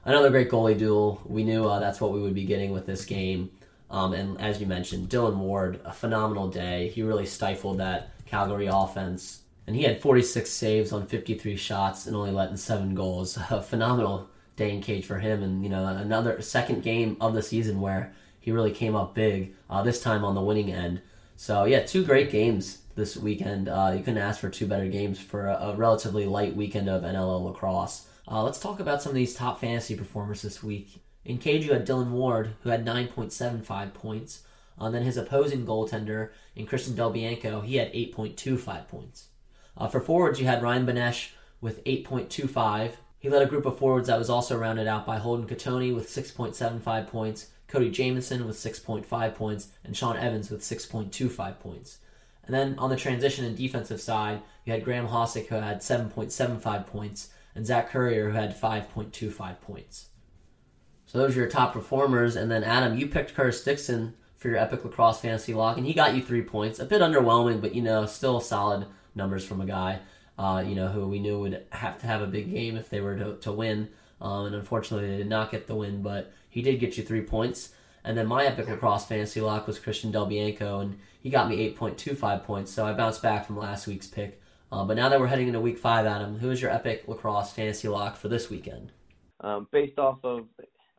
another 0.04 0.30
great 0.30 0.50
goalie 0.50 0.78
duel. 0.78 1.22
We 1.26 1.44
knew 1.44 1.66
uh, 1.66 1.80
that's 1.80 2.02
what 2.02 2.12
we 2.12 2.22
would 2.22 2.34
be 2.34 2.46
getting 2.46 2.72
with 2.72 2.86
this 2.86 3.06
game. 3.06 3.52
Um, 3.90 4.14
and 4.14 4.40
as 4.42 4.60
you 4.60 4.68
mentioned, 4.68 5.10
Dillon 5.10 5.40
Ward, 5.40 5.80
a 5.86 5.94
phenomenal 5.94 6.48
day. 6.48 6.90
He 6.90 7.04
really 7.04 7.26
stifled 7.26 7.78
that 7.78 8.12
Calgary 8.26 8.68
offense. 8.68 9.44
And 9.68 9.76
he 9.76 9.84
had 9.84 10.02
46 10.02 10.50
saves 10.50 10.92
on 10.92 11.08
53 11.08 11.56
shots 11.56 12.06
and 12.06 12.16
only 12.16 12.32
letting 12.32 12.58
seven 12.58 12.94
goals. 12.94 13.38
A 13.50 13.62
phenomenal 13.62 14.30
day 14.56 14.72
in 14.72 14.82
cage 14.82 15.06
for 15.06 15.20
him. 15.20 15.42
And, 15.42 15.64
you 15.64 15.70
know, 15.70 15.86
another 15.86 16.42
second 16.42 16.84
game 16.84 17.18
of 17.20 17.34
the 17.34 17.42
season 17.42 17.82
where 17.82 18.14
he 18.46 18.52
really 18.52 18.70
came 18.70 18.96
up 18.96 19.16
big, 19.16 19.56
uh, 19.72 19.82
this 19.82 20.00
time 20.00 20.24
on 20.24 20.36
the 20.36 20.42
winning 20.42 20.72
end. 20.72 21.02
So, 21.36 21.66
yeah, 21.66 21.84
two 21.84 22.06
great 22.06 22.30
games 22.30 22.78
this 22.94 23.18
weekend. 23.18 23.68
Uh, 23.68 23.94
you 23.98 24.04
couldn't 24.04 24.20
ask 24.20 24.40
for 24.40 24.52
two 24.52 24.68
better 24.68 24.86
games 24.86 25.20
for 25.20 25.48
a, 25.48 25.56
a 25.56 25.76
relatively 25.76 26.28
light 26.28 26.56
weekend 26.56 26.88
of 26.88 27.02
NLL 27.02 27.44
lacrosse. 27.44 28.06
Uh, 28.30 28.44
let's 28.44 28.60
talk 28.60 28.80
about 28.80 29.02
some 29.02 29.10
of 29.10 29.16
these 29.16 29.34
top 29.34 29.60
fantasy 29.60 29.96
performers 29.96 30.44
this 30.44 30.62
week. 30.62 31.02
In 31.26 31.40
cage, 31.40 31.66
you 31.66 31.74
had 31.74 31.86
Dillon 31.86 32.12
Ward, 32.12 32.52
who 32.62 32.70
had 32.70 32.86
9.75 32.86 33.96
points. 33.96 34.44
Uh, 34.78 34.92
then 34.92 35.02
his 35.02 35.18
opposing 35.18 35.66
goaltender, 35.66 36.30
in 36.56 36.68
Christian 36.68 36.94
Delbianco, 36.94 37.66
he 37.66 37.78
had 37.78 37.92
8.25 37.94 38.88
points. 38.88 39.30
Uh, 39.76 39.88
for 39.88 40.00
forwards, 40.00 40.40
you 40.40 40.46
had 40.46 40.62
Ryan 40.62 40.86
Benesh 40.86 41.30
with 41.62 41.84
8.25. 41.86 42.92
He 43.18 43.28
led 43.28 43.42
a 43.42 43.48
group 43.48 43.66
of 43.66 43.80
forwards 43.80 44.08
that 44.08 44.20
was 44.20 44.30
also 44.30 44.56
rounded 44.56 44.86
out 44.86 45.04
by 45.04 45.18
Holden 45.18 45.48
Cattoni 45.48 45.96
with 45.96 46.08
6.75 46.08 47.08
points, 47.08 47.48
Cody 47.76 47.92
Jamieson 47.92 48.48
with 48.48 48.56
6.5 48.56 49.36
points, 49.36 49.68
and 49.84 49.98
Shawn 49.98 50.16
Evans 50.16 50.50
with 50.50 50.62
6.25 50.62 51.60
points. 51.60 51.98
And 52.46 52.54
then 52.54 52.80
on 52.80 52.90
the 52.90 52.96
transition 52.96 53.44
and 53.44 53.58
defensive 53.58 54.00
side, 54.00 54.42
you 54.64 54.72
had 54.72 54.86
Graham 54.86 55.08
Hossack 55.08 55.48
who 55.48 55.56
had 55.56 55.82
7.75 55.82 56.88
points, 56.88 57.32
and 57.54 57.66
Zach 57.66 57.90
Currier 57.90 58.30
who 58.30 58.36
had 58.38 58.58
5.25 58.58 59.60
points. 59.60 60.08
So 61.06 61.18
those 61.18 61.36
are 61.36 61.42
your 61.42 61.50
top 61.50 61.74
performers. 61.74 62.38
And 62.38 62.50
then 62.50 62.64
Adam, 62.64 62.98
you 62.98 63.08
picked 63.08 63.36
Curtis 63.36 63.62
Dixon 63.62 64.14
for 64.38 64.48
your 64.48 64.58
Epic 64.58 64.86
Lacrosse 64.86 65.20
Fantasy 65.20 65.54
Lock, 65.54 65.76
and 65.76 65.86
he 65.86 65.94
got 65.94 66.16
you 66.16 66.22
three 66.22 66.44
points. 66.44 66.80
A 66.80 66.86
bit 66.86 67.02
underwhelming, 67.02 67.60
but 67.60 67.76
you 67.76 67.82
know, 67.82 68.06
still 68.06 68.40
solid 68.40 68.86
numbers 69.16 69.44
from 69.44 69.60
a 69.60 69.66
guy, 69.66 70.00
uh, 70.40 70.64
you 70.66 70.76
know, 70.76 70.88
who 70.88 71.10
we 71.10 71.20
knew 71.20 71.42
would 71.42 71.66
have 71.72 72.00
to 72.00 72.08
have 72.08 72.22
a 72.22 72.28
big 72.28 72.52
game 72.52 72.78
if 72.78 72.90
they 72.90 73.02
were 73.02 73.18
to, 73.18 73.36
to 73.36 73.52
win. 73.52 73.90
Um, 74.22 74.46
and 74.46 74.56
unfortunately, 74.56 75.10
they 75.10 75.18
did 75.18 75.28
not 75.28 75.52
get 75.52 75.68
the 75.68 75.76
win, 75.76 76.02
but 76.02 76.32
he 76.56 76.62
did 76.62 76.80
get 76.80 76.98
you 76.98 77.04
three 77.04 77.22
points. 77.22 77.74
And 78.06 78.18
then 78.18 78.28
my 78.28 78.46
epic 78.46 78.70
lacrosse 78.70 79.06
fantasy 79.06 79.42
lock 79.42 79.68
was 79.68 79.78
Christian 79.78 80.10
Delbianco, 80.14 80.82
and 80.82 80.98
he 81.22 81.30
got 81.30 81.50
me 81.50 81.70
8.25 81.76 82.44
points. 82.46 82.72
So 82.72 82.86
I 82.86 82.94
bounced 82.94 83.22
back 83.22 83.46
from 83.46 83.58
last 83.58 83.88
week's 83.88 84.08
pick. 84.08 84.42
Uh, 84.72 84.86
but 84.86 84.96
now 84.96 85.10
that 85.10 85.20
we're 85.20 85.28
heading 85.28 85.48
into 85.48 85.60
week 85.60 85.78
five, 85.78 86.06
Adam, 86.06 86.40
who 86.40 86.50
is 86.52 86.62
your 86.62 86.72
epic 86.72 87.04
lacrosse 87.08 87.52
fantasy 87.52 87.90
lock 87.90 88.16
for 88.16 88.30
this 88.30 88.50
weekend? 88.50 88.94
Um, 89.42 89.68
based 89.74 90.00
off 90.00 90.20
of 90.24 90.46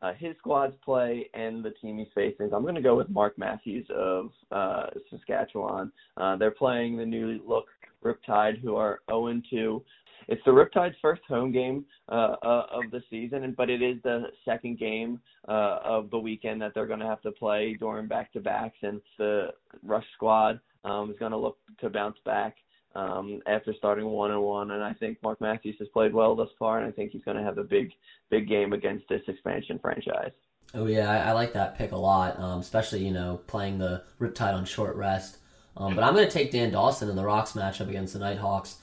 uh, 0.03 0.13
his 0.13 0.37
squad's 0.37 0.77
play 0.85 1.31
and 1.33 1.65
the 1.65 1.71
team 1.71 1.97
he's 1.97 2.09
facing, 2.15 2.53
I'm 2.53 2.63
going 2.63 2.75
to 2.75 2.83
go 2.83 2.95
with 2.95 3.09
Mark 3.09 3.39
Matthews 3.39 3.87
of 3.89 4.33
uh, 4.53 4.89
Saskatchewan. 5.09 5.91
Uh, 6.19 6.37
they're 6.37 6.51
playing 6.51 6.99
the 6.99 7.07
new 7.07 7.41
look 7.47 7.69
Riptide, 8.05 8.61
who 8.61 8.77
are 8.77 9.01
0 9.11 9.41
2 9.49 9.83
it's 10.29 10.43
the 10.45 10.51
Riptide's 10.51 10.97
first 11.01 11.23
home 11.29 11.53
game 11.53 11.85
uh, 12.09 12.37
uh, 12.43 12.67
of 12.73 12.91
the 12.91 13.03
season, 13.11 13.55
but 13.57 13.71
it 13.71 13.83
is 13.83 13.97
the 14.03 14.25
second 14.45 14.79
game 14.79 15.21
uh, 15.49 15.79
of 15.85 16.11
the 16.11 16.19
weekend 16.19 16.61
that 16.63 16.73
they're 16.75 16.87
going 16.87 17.01
to 17.01 17.07
have 17.07 17.23
to 17.23 17.31
play 17.31 17.77
during 17.79 18.07
back 18.09 18.33
to 18.33 18.41
backs, 18.41 18.79
and 18.83 19.01
the 19.19 19.49
Rush 19.83 20.07
squad 20.15 20.61
um, 20.85 21.11
is 21.11 21.19
going 21.19 21.33
to 21.33 21.39
look 21.39 21.59
to 21.81 21.91
bounce 21.91 22.19
back 22.25 22.57
um, 22.97 23.41
after 23.47 23.73
starting 23.75 24.07
one 24.07 24.33
and 24.33 24.43
one. 24.43 24.73
And 24.73 24.83
I 24.83 24.95
think 24.95 25.19
Mark 25.23 25.41
Matthews 25.41 25.77
has 25.79 25.89
played 25.89 26.13
well 26.13 26.35
thus 26.35 26.51
far, 26.59 26.79
and 26.79 26.89
I 26.89 26.91
think 26.91 27.13
he's 27.13 27.25
going 27.25 27.37
to 27.37 27.43
have 27.43 27.59
a 27.59 27.65
big, 27.65 27.93
big 28.31 28.49
game 28.49 28.73
against 28.73 29.09
this 29.09 29.23
expansion 29.29 29.79
franchise. 29.81 30.33
Oh 30.75 30.87
yeah, 30.87 31.09
I, 31.09 31.31
I 31.31 31.33
like 31.33 31.53
that 31.53 31.79
pick 31.79 31.93
a 31.93 31.97
lot, 31.97 32.39
um, 32.41 32.59
especially 32.59 33.05
you 33.05 33.13
know 33.13 33.41
playing 33.47 33.79
the 33.79 34.03
Riptide 34.21 34.55
on 34.55 34.65
short 34.65 34.97
rest. 34.97 35.39
Um, 35.77 35.95
but 35.95 36.03
I'm 36.03 36.15
going 36.15 36.27
to 36.27 36.33
take 36.33 36.51
Dan 36.51 36.71
Dawson 36.73 37.11
in 37.11 37.17
the 37.17 37.25
Rocks 37.25 37.53
matchup 37.53 37.89
against 37.89 38.15
the 38.15 38.19
Nighthawks. 38.19 38.79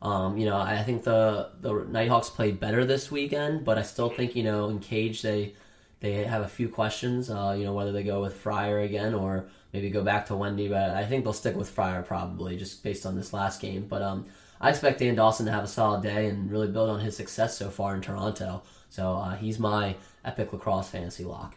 Um, 0.00 0.38
you 0.38 0.46
know, 0.46 0.56
I 0.56 0.82
think 0.82 1.02
the 1.02 1.50
the 1.60 1.72
Nighthawks 1.90 2.30
played 2.30 2.60
better 2.60 2.84
this 2.84 3.10
weekend, 3.10 3.64
but 3.64 3.78
I 3.78 3.82
still 3.82 4.10
think 4.10 4.36
you 4.36 4.44
know 4.44 4.68
in 4.68 4.78
Cage 4.78 5.22
they 5.22 5.54
they 6.00 6.24
have 6.24 6.42
a 6.42 6.48
few 6.48 6.68
questions. 6.68 7.30
Uh, 7.30 7.54
you 7.58 7.64
know 7.64 7.74
whether 7.74 7.92
they 7.92 8.04
go 8.04 8.20
with 8.20 8.34
Fryer 8.34 8.80
again 8.80 9.14
or 9.14 9.46
maybe 9.72 9.90
go 9.90 10.04
back 10.04 10.26
to 10.26 10.36
Wendy, 10.36 10.68
but 10.68 10.90
I 10.90 11.04
think 11.04 11.24
they'll 11.24 11.32
stick 11.32 11.56
with 11.56 11.68
Fryer 11.68 12.02
probably 12.02 12.56
just 12.56 12.82
based 12.82 13.06
on 13.06 13.16
this 13.16 13.32
last 13.32 13.60
game. 13.60 13.86
But 13.88 14.02
um, 14.02 14.26
I 14.60 14.70
expect 14.70 15.00
Dan 15.00 15.16
Dawson 15.16 15.46
to 15.46 15.52
have 15.52 15.64
a 15.64 15.68
solid 15.68 16.02
day 16.02 16.26
and 16.26 16.50
really 16.50 16.68
build 16.68 16.90
on 16.90 17.00
his 17.00 17.16
success 17.16 17.56
so 17.56 17.68
far 17.68 17.94
in 17.94 18.00
Toronto. 18.00 18.62
So 18.90 19.14
uh, 19.16 19.36
he's 19.36 19.58
my 19.58 19.96
epic 20.24 20.52
lacrosse 20.52 20.88
fantasy 20.88 21.24
lock. 21.24 21.56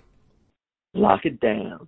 Lock 0.94 1.26
it 1.26 1.40
down. 1.40 1.88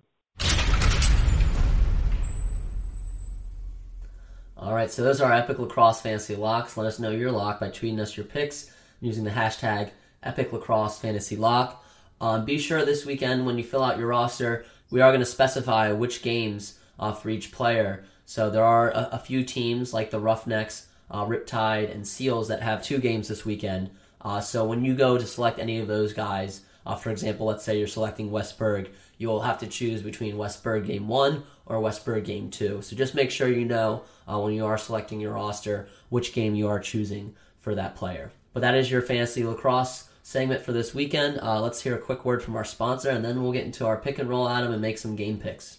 All 4.56 4.72
right, 4.72 4.90
so 4.90 5.02
those 5.02 5.20
are 5.20 5.32
our 5.32 5.38
Epic 5.38 5.58
Lacrosse 5.58 6.00
Fantasy 6.00 6.36
Locks. 6.36 6.76
Let 6.76 6.86
us 6.86 7.00
know 7.00 7.10
your 7.10 7.32
lock 7.32 7.58
by 7.58 7.70
tweeting 7.70 7.98
us 7.98 8.16
your 8.16 8.24
picks 8.24 8.70
using 9.00 9.24
the 9.24 9.30
hashtag 9.30 9.90
Epic 10.22 10.52
Lacrosse 10.52 11.00
Fantasy 11.00 11.34
Lock. 11.34 11.84
Um, 12.20 12.44
be 12.44 12.58
sure 12.58 12.84
this 12.84 13.04
weekend 13.04 13.46
when 13.46 13.58
you 13.58 13.64
fill 13.64 13.82
out 13.82 13.98
your 13.98 14.06
roster, 14.06 14.64
we 14.90 15.00
are 15.00 15.10
going 15.10 15.20
to 15.20 15.26
specify 15.26 15.90
which 15.90 16.22
games 16.22 16.78
uh, 17.00 17.12
for 17.12 17.30
each 17.30 17.50
player. 17.50 18.04
So 18.26 18.48
there 18.48 18.64
are 18.64 18.90
a, 18.92 19.08
a 19.12 19.18
few 19.18 19.42
teams 19.42 19.92
like 19.92 20.12
the 20.12 20.20
Roughnecks, 20.20 20.86
uh, 21.10 21.26
Riptide, 21.26 21.92
and 21.92 22.06
Seals 22.06 22.46
that 22.46 22.62
have 22.62 22.84
two 22.84 22.98
games 22.98 23.26
this 23.26 23.44
weekend. 23.44 23.90
Uh, 24.24 24.40
so 24.40 24.64
when 24.64 24.84
you 24.84 24.94
go 24.94 25.18
to 25.18 25.26
select 25.26 25.58
any 25.58 25.78
of 25.78 25.86
those 25.86 26.12
guys, 26.12 26.62
uh, 26.86 26.94
for 26.94 27.10
example, 27.10 27.46
let's 27.46 27.64
say 27.64 27.78
you're 27.78 27.86
selecting 27.86 28.30
Westburg, 28.30 28.88
you 29.18 29.28
will 29.28 29.42
have 29.42 29.58
to 29.58 29.66
choose 29.66 30.02
between 30.02 30.36
Westburg 30.36 30.86
game 30.86 31.08
one 31.08 31.44
or 31.66 31.76
Westburg 31.80 32.24
game 32.24 32.50
two. 32.50 32.82
So 32.82 32.96
just 32.96 33.14
make 33.14 33.30
sure 33.30 33.48
you 33.48 33.64
know 33.64 34.02
uh, 34.26 34.38
when 34.38 34.54
you 34.54 34.66
are 34.66 34.78
selecting 34.78 35.20
your 35.20 35.34
roster 35.34 35.88
which 36.08 36.32
game 36.32 36.54
you 36.54 36.68
are 36.68 36.80
choosing 36.80 37.34
for 37.60 37.74
that 37.74 37.96
player. 37.96 38.32
But 38.52 38.60
that 38.60 38.74
is 38.74 38.90
your 38.90 39.02
fantasy 39.02 39.44
lacrosse 39.44 40.08
segment 40.22 40.62
for 40.62 40.72
this 40.72 40.94
weekend. 40.94 41.38
Uh, 41.40 41.60
let's 41.60 41.82
hear 41.82 41.94
a 41.94 42.00
quick 42.00 42.24
word 42.24 42.42
from 42.42 42.56
our 42.56 42.64
sponsor, 42.64 43.10
and 43.10 43.24
then 43.24 43.42
we'll 43.42 43.52
get 43.52 43.64
into 43.64 43.86
our 43.86 43.96
pick 43.96 44.18
and 44.18 44.28
roll, 44.28 44.48
Adam, 44.48 44.72
and 44.72 44.80
make 44.80 44.98
some 44.98 45.16
game 45.16 45.38
picks. 45.38 45.78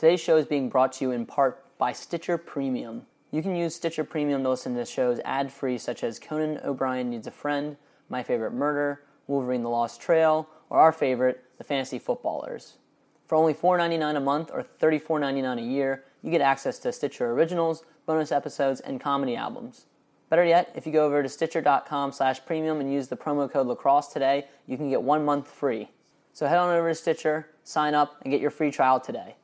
Today's 0.00 0.20
show 0.22 0.38
is 0.38 0.46
being 0.46 0.70
brought 0.70 0.94
to 0.94 1.04
you 1.04 1.10
in 1.10 1.26
part 1.26 1.62
by 1.76 1.92
Stitcher 1.92 2.38
Premium. 2.38 3.02
You 3.30 3.42
can 3.42 3.54
use 3.54 3.74
Stitcher 3.74 4.02
Premium 4.02 4.42
to 4.42 4.48
listen 4.48 4.74
to 4.74 4.86
shows 4.86 5.20
ad 5.26 5.52
free, 5.52 5.76
such 5.76 6.02
as 6.02 6.18
Conan 6.18 6.58
O'Brien 6.64 7.10
Needs 7.10 7.26
a 7.26 7.30
Friend, 7.30 7.76
My 8.08 8.22
Favorite 8.22 8.54
Murder, 8.54 9.02
Wolverine 9.26 9.62
the 9.62 9.68
Lost 9.68 10.00
Trail, 10.00 10.48
or 10.70 10.78
our 10.78 10.90
favorite, 10.90 11.44
The 11.58 11.64
Fantasy 11.64 11.98
Footballers. 11.98 12.78
For 13.26 13.34
only 13.34 13.52
$4.99 13.52 14.16
a 14.16 14.20
month 14.20 14.50
or 14.50 14.64
$34.99 14.80 15.58
a 15.58 15.60
year, 15.60 16.04
you 16.22 16.30
get 16.30 16.40
access 16.40 16.78
to 16.78 16.92
Stitcher 16.92 17.32
Originals, 17.32 17.84
bonus 18.06 18.32
episodes, 18.32 18.80
and 18.80 19.02
comedy 19.02 19.36
albums. 19.36 19.84
Better 20.30 20.46
yet, 20.46 20.72
if 20.74 20.86
you 20.86 20.94
go 20.94 21.04
over 21.04 21.22
to 21.22 21.28
stitcher.com 21.28 22.12
slash 22.12 22.42
premium 22.46 22.80
and 22.80 22.90
use 22.90 23.08
the 23.08 23.18
promo 23.18 23.52
code 23.52 23.66
lacrosse 23.66 24.08
today, 24.08 24.46
you 24.66 24.78
can 24.78 24.88
get 24.88 25.02
one 25.02 25.26
month 25.26 25.46
free. 25.46 25.90
So 26.32 26.46
head 26.46 26.56
on 26.56 26.74
over 26.74 26.88
to 26.88 26.94
Stitcher, 26.94 27.48
sign 27.64 27.92
up, 27.92 28.18
and 28.22 28.32
get 28.32 28.40
your 28.40 28.50
free 28.50 28.70
trial 28.70 28.98
today. 28.98 29.36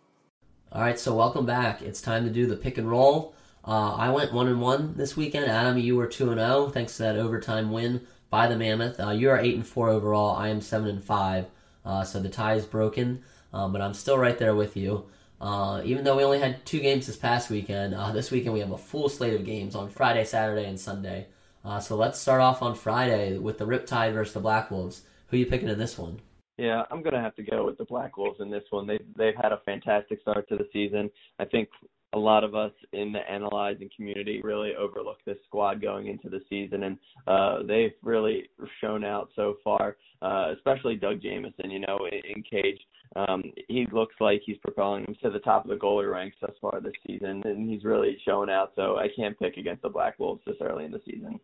All 0.76 0.82
right, 0.82 0.98
so 0.98 1.14
welcome 1.14 1.46
back. 1.46 1.80
It's 1.80 2.02
time 2.02 2.24
to 2.24 2.30
do 2.30 2.44
the 2.46 2.54
pick 2.54 2.76
and 2.76 2.86
roll. 2.86 3.34
Uh, 3.66 3.94
I 3.94 4.10
went 4.10 4.34
one 4.34 4.46
and 4.46 4.60
one 4.60 4.92
this 4.94 5.16
weekend. 5.16 5.46
Adam, 5.46 5.78
you 5.78 5.96
were 5.96 6.06
two 6.06 6.28
and 6.28 6.38
zero 6.38 6.68
thanks 6.68 6.98
to 6.98 7.04
that 7.04 7.16
overtime 7.16 7.72
win 7.72 8.06
by 8.28 8.46
the 8.46 8.58
Mammoth. 8.58 9.00
Uh, 9.00 9.12
you 9.12 9.30
are 9.30 9.38
eight 9.38 9.54
and 9.54 9.66
four 9.66 9.88
overall. 9.88 10.36
I 10.36 10.48
am 10.48 10.60
seven 10.60 10.88
and 10.88 11.02
five. 11.02 11.46
Uh, 11.82 12.04
so 12.04 12.20
the 12.20 12.28
tie 12.28 12.56
is 12.56 12.66
broken, 12.66 13.22
um, 13.54 13.72
but 13.72 13.80
I'm 13.80 13.94
still 13.94 14.18
right 14.18 14.36
there 14.36 14.54
with 14.54 14.76
you. 14.76 15.06
Uh, 15.40 15.80
even 15.82 16.04
though 16.04 16.18
we 16.18 16.24
only 16.24 16.40
had 16.40 16.66
two 16.66 16.80
games 16.80 17.06
this 17.06 17.16
past 17.16 17.48
weekend, 17.48 17.94
uh, 17.94 18.12
this 18.12 18.30
weekend 18.30 18.52
we 18.52 18.60
have 18.60 18.72
a 18.72 18.76
full 18.76 19.08
slate 19.08 19.32
of 19.32 19.46
games 19.46 19.74
on 19.74 19.88
Friday, 19.88 20.26
Saturday, 20.26 20.68
and 20.68 20.78
Sunday. 20.78 21.28
Uh, 21.64 21.80
so 21.80 21.96
let's 21.96 22.20
start 22.20 22.42
off 22.42 22.60
on 22.60 22.74
Friday 22.74 23.38
with 23.38 23.56
the 23.56 23.66
Riptide 23.66 24.12
versus 24.12 24.34
the 24.34 24.40
Black 24.40 24.70
Wolves. 24.70 25.00
Who 25.28 25.38
are 25.38 25.40
you 25.40 25.46
picking 25.46 25.70
in 25.70 25.78
this 25.78 25.96
one? 25.96 26.20
Yeah, 26.58 26.84
I'm 26.90 27.02
gonna 27.02 27.20
have 27.20 27.34
to 27.36 27.42
go 27.42 27.66
with 27.66 27.76
the 27.76 27.84
Black 27.84 28.16
Wolves 28.16 28.40
in 28.40 28.50
this 28.50 28.64
one. 28.70 28.86
They 28.86 28.98
they've 29.16 29.36
had 29.40 29.52
a 29.52 29.60
fantastic 29.64 30.20
start 30.22 30.48
to 30.48 30.56
the 30.56 30.68
season. 30.72 31.10
I 31.38 31.44
think 31.44 31.68
a 32.12 32.18
lot 32.18 32.44
of 32.44 32.54
us 32.54 32.72
in 32.92 33.12
the 33.12 33.30
analyzing 33.30 33.90
community 33.94 34.40
really 34.42 34.74
overlooked 34.74 35.24
this 35.26 35.36
squad 35.46 35.82
going 35.82 36.06
into 36.06 36.30
the 36.30 36.40
season, 36.48 36.84
and 36.84 36.98
uh, 37.26 37.58
they've 37.66 37.92
really 38.02 38.48
shown 38.80 39.04
out 39.04 39.28
so 39.36 39.56
far. 39.62 39.96
Uh, 40.22 40.52
especially 40.56 40.96
Doug 40.96 41.20
Jamieson, 41.20 41.70
you 41.70 41.80
know, 41.80 42.08
in, 42.10 42.36
in 42.36 42.42
cage, 42.42 42.80
um, 43.16 43.42
he 43.68 43.86
looks 43.92 44.14
like 44.18 44.40
he's 44.46 44.56
propelling 44.58 45.04
them 45.04 45.16
to 45.22 45.30
the 45.30 45.40
top 45.40 45.64
of 45.64 45.70
the 45.70 45.76
goalie 45.76 46.10
ranks 46.10 46.36
thus 46.40 46.52
far 46.60 46.80
this 46.80 46.94
season, 47.06 47.42
and 47.44 47.68
he's 47.68 47.84
really 47.84 48.16
showing 48.24 48.48
out. 48.48 48.72
So 48.76 48.96
I 48.96 49.08
can't 49.14 49.38
pick 49.38 49.58
against 49.58 49.82
the 49.82 49.90
Black 49.90 50.18
Wolves 50.18 50.40
this 50.46 50.56
early 50.62 50.86
in 50.86 50.90
the 50.90 51.02
season. 51.04 51.38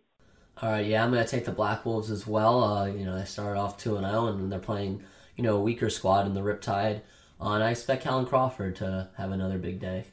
All 0.61 0.71
right, 0.71 0.87
yeah, 0.87 1.03
I'm 1.03 1.11
going 1.11 1.25
to 1.25 1.31
take 1.31 1.45
the 1.45 1.53
Black 1.53 1.85
Wolves 1.85 2.11
as 2.11 2.27
well. 2.27 2.62
Uh, 2.62 2.87
you 2.87 3.05
know, 3.05 3.19
they 3.19 3.25
started 3.25 3.59
off 3.59 3.79
2 3.79 3.97
and 3.97 4.07
0, 4.07 4.27
and 4.27 4.53
they're 4.53 4.59
playing, 4.59 5.03
you 5.37 5.43
know, 5.43 5.57
a 5.57 5.61
weaker 5.61 5.91
squad 5.91 6.27
in 6.27 6.35
the 6.35 6.41
Riptide. 6.41 7.01
Uh, 7.41 7.55
and 7.55 7.65
I 7.65 7.71
expect 7.71 8.05
Callum 8.05 8.27
Crawford 8.27 8.77
to 8.77 9.09
have 9.17 9.33
another 9.33 9.59
big 9.59 9.81
day. 9.81 10.05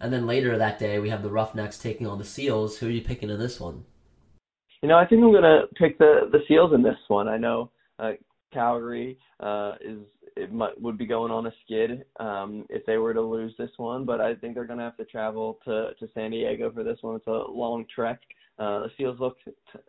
And 0.00 0.12
then 0.12 0.26
later 0.26 0.58
that 0.58 0.78
day, 0.78 0.98
we 0.98 1.10
have 1.10 1.22
the 1.22 1.30
Roughnecks 1.30 1.78
taking 1.78 2.06
on 2.06 2.18
the 2.18 2.24
Seals. 2.24 2.78
Who 2.78 2.88
are 2.88 2.90
you 2.90 3.02
picking 3.02 3.30
in 3.30 3.38
this 3.38 3.60
one? 3.60 3.84
You 4.82 4.88
know, 4.88 4.98
I 4.98 5.06
think 5.06 5.22
I'm 5.22 5.30
going 5.30 5.42
to 5.44 5.62
pick 5.76 5.98
the 5.98 6.28
the 6.30 6.40
Seals 6.46 6.74
in 6.74 6.82
this 6.82 6.98
one. 7.08 7.28
I 7.28 7.38
know 7.38 7.70
uh, 7.98 8.12
Calgary 8.52 9.18
uh, 9.40 9.72
is 9.80 9.98
it 10.36 10.52
might, 10.52 10.78
would 10.80 10.98
be 10.98 11.06
going 11.06 11.30
on 11.30 11.46
a 11.46 11.52
skid 11.64 12.04
um, 12.18 12.66
if 12.68 12.84
they 12.86 12.98
were 12.98 13.14
to 13.14 13.20
lose 13.20 13.54
this 13.56 13.70
one, 13.76 14.04
but 14.04 14.20
I 14.20 14.34
think 14.34 14.54
they're 14.54 14.66
going 14.66 14.80
to 14.80 14.84
have 14.84 14.96
to 14.96 15.04
travel 15.04 15.58
to 15.64 15.90
to 15.98 16.08
San 16.12 16.32
Diego 16.32 16.70
for 16.72 16.82
this 16.82 16.98
one. 17.02 17.16
It's 17.16 17.26
a 17.26 17.30
long 17.30 17.86
trek. 17.94 18.20
Uh, 18.58 18.80
the 18.80 18.90
Seals 18.96 19.18
looked 19.18 19.42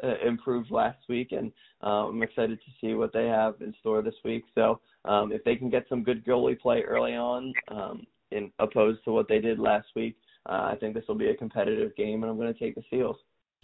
uh, 0.04 0.16
improved 0.26 0.72
last 0.72 1.00
week, 1.08 1.32
and 1.32 1.52
uh, 1.84 2.08
I'm 2.08 2.24
excited 2.24 2.60
to 2.60 2.72
see 2.82 2.94
what 2.94 3.14
they 3.14 3.28
have 3.28 3.56
in 3.62 3.74
store 3.80 4.02
this 4.02 4.16
week. 4.24 4.44
So 4.56 4.80
um, 5.06 5.32
if 5.32 5.44
they 5.44 5.56
can 5.56 5.70
get 5.70 5.86
some 5.88 6.04
good 6.04 6.26
goalie 6.26 6.60
play 6.60 6.82
early 6.82 7.14
on, 7.14 7.54
um, 7.68 8.08
in 8.32 8.52
opposed 8.60 9.04
to 9.06 9.12
what 9.12 9.28
they 9.28 9.40
did 9.40 9.60
last 9.60 9.88
week, 9.96 10.18
uh, 10.48 10.70
I 10.72 10.78
think 10.80 10.96
this 10.96 11.06
will 11.08 11.16
be 11.16 11.30
a 11.30 11.36
competitive 11.36 11.96
game, 11.96 12.24
and 12.24 12.32
I'm 12.32 12.38
going 12.38 12.54
to 12.54 12.60
take 12.60 12.76
the 12.76 12.84
Seals. 12.90 13.18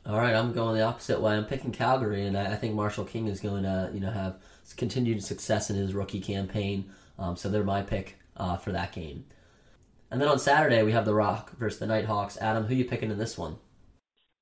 All 0.06 0.18
right, 0.18 0.34
I'm 0.34 0.52
going 0.52 0.76
the 0.76 0.84
opposite 0.84 1.22
way. 1.22 1.34
I'm 1.34 1.46
picking 1.46 1.72
Calgary, 1.72 2.26
and 2.26 2.38
I, 2.38 2.54
I 2.54 2.56
think 2.56 2.74
Marshall 2.74 3.06
King 3.06 3.28
is 3.28 3.40
going 3.40 3.64
to, 3.64 3.92
you 3.94 4.00
know, 4.00 4.10
have 4.12 4.40
continued 4.76 5.24
success 5.24 5.70
in 5.70 5.76
his 5.76 5.94
rookie 5.94 6.22
campaign. 6.22 6.92
Um, 7.20 7.36
so 7.36 7.50
they're 7.50 7.64
my 7.64 7.84
pick 7.84 8.18
uh, 8.38 8.58
for 8.58 8.72
that 8.72 8.94
game. 8.94 9.26
And 10.10 10.20
then 10.20 10.28
on 10.28 10.40
Saturday 10.40 10.82
we 10.84 10.92
have 10.92 11.06
the 11.06 11.14
Rock 11.14 11.56
versus 11.58 11.80
the 11.80 11.86
Nighthawks. 11.86 12.38
Adam, 12.38 12.66
who 12.66 12.74
are 12.74 12.78
you 12.78 12.86
picking 12.86 13.12
in 13.12 13.18
this 13.18 13.38
one? 13.38 13.58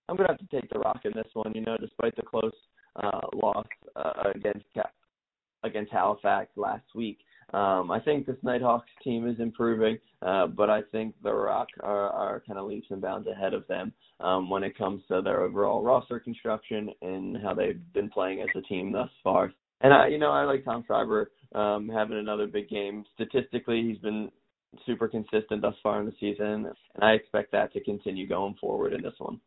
I'm 0.09 0.15
gonna 0.15 0.29
have 0.29 0.39
to 0.39 0.47
take 0.61 0.69
the 0.69 0.79
Rock 0.79 1.01
in 1.05 1.11
this 1.15 1.27
one. 1.33 1.51
You 1.53 1.61
know, 1.61 1.77
despite 1.79 2.15
the 2.15 2.23
close 2.23 2.51
uh, 2.95 3.21
loss 3.33 3.67
uh, 3.95 4.31
against 4.35 4.65
against 5.63 5.91
Halifax 5.91 6.49
last 6.55 6.85
week, 6.95 7.19
um, 7.53 7.89
I 7.91 7.99
think 7.99 8.25
this 8.25 8.37
Nighthawks 8.43 8.89
team 9.03 9.27
is 9.27 9.39
improving, 9.39 9.97
uh, 10.21 10.47
but 10.47 10.69
I 10.69 10.81
think 10.91 11.15
the 11.23 11.33
Rock 11.33 11.67
are, 11.81 12.09
are 12.09 12.43
kind 12.45 12.59
of 12.59 12.67
leaps 12.67 12.87
and 12.91 13.01
bounds 13.01 13.27
ahead 13.27 13.53
of 13.53 13.67
them 13.67 13.91
um, 14.19 14.49
when 14.49 14.63
it 14.63 14.77
comes 14.77 15.01
to 15.07 15.21
their 15.21 15.41
overall 15.41 15.83
roster 15.83 16.19
construction 16.19 16.89
and 17.01 17.37
how 17.41 17.53
they've 17.53 17.81
been 17.93 18.09
playing 18.09 18.41
as 18.41 18.49
a 18.55 18.61
team 18.61 18.91
thus 18.91 19.09
far. 19.23 19.51
And 19.81 19.93
I, 19.93 20.07
you 20.07 20.17
know, 20.17 20.31
I 20.31 20.43
like 20.43 20.63
Tom 20.63 20.83
Schreiber 20.85 21.31
um, 21.55 21.89
having 21.89 22.17
another 22.17 22.47
big 22.47 22.69
game. 22.69 23.03
Statistically, 23.15 23.81
he's 23.81 23.97
been 23.97 24.29
super 24.85 25.07
consistent 25.07 25.61
thus 25.61 25.75
far 25.81 25.99
in 25.99 26.05
the 26.05 26.13
season, 26.19 26.67
and 26.67 27.03
I 27.03 27.11
expect 27.13 27.51
that 27.53 27.73
to 27.73 27.83
continue 27.83 28.27
going 28.27 28.55
forward 28.61 28.93
in 28.93 29.01
this 29.01 29.13
one. 29.17 29.39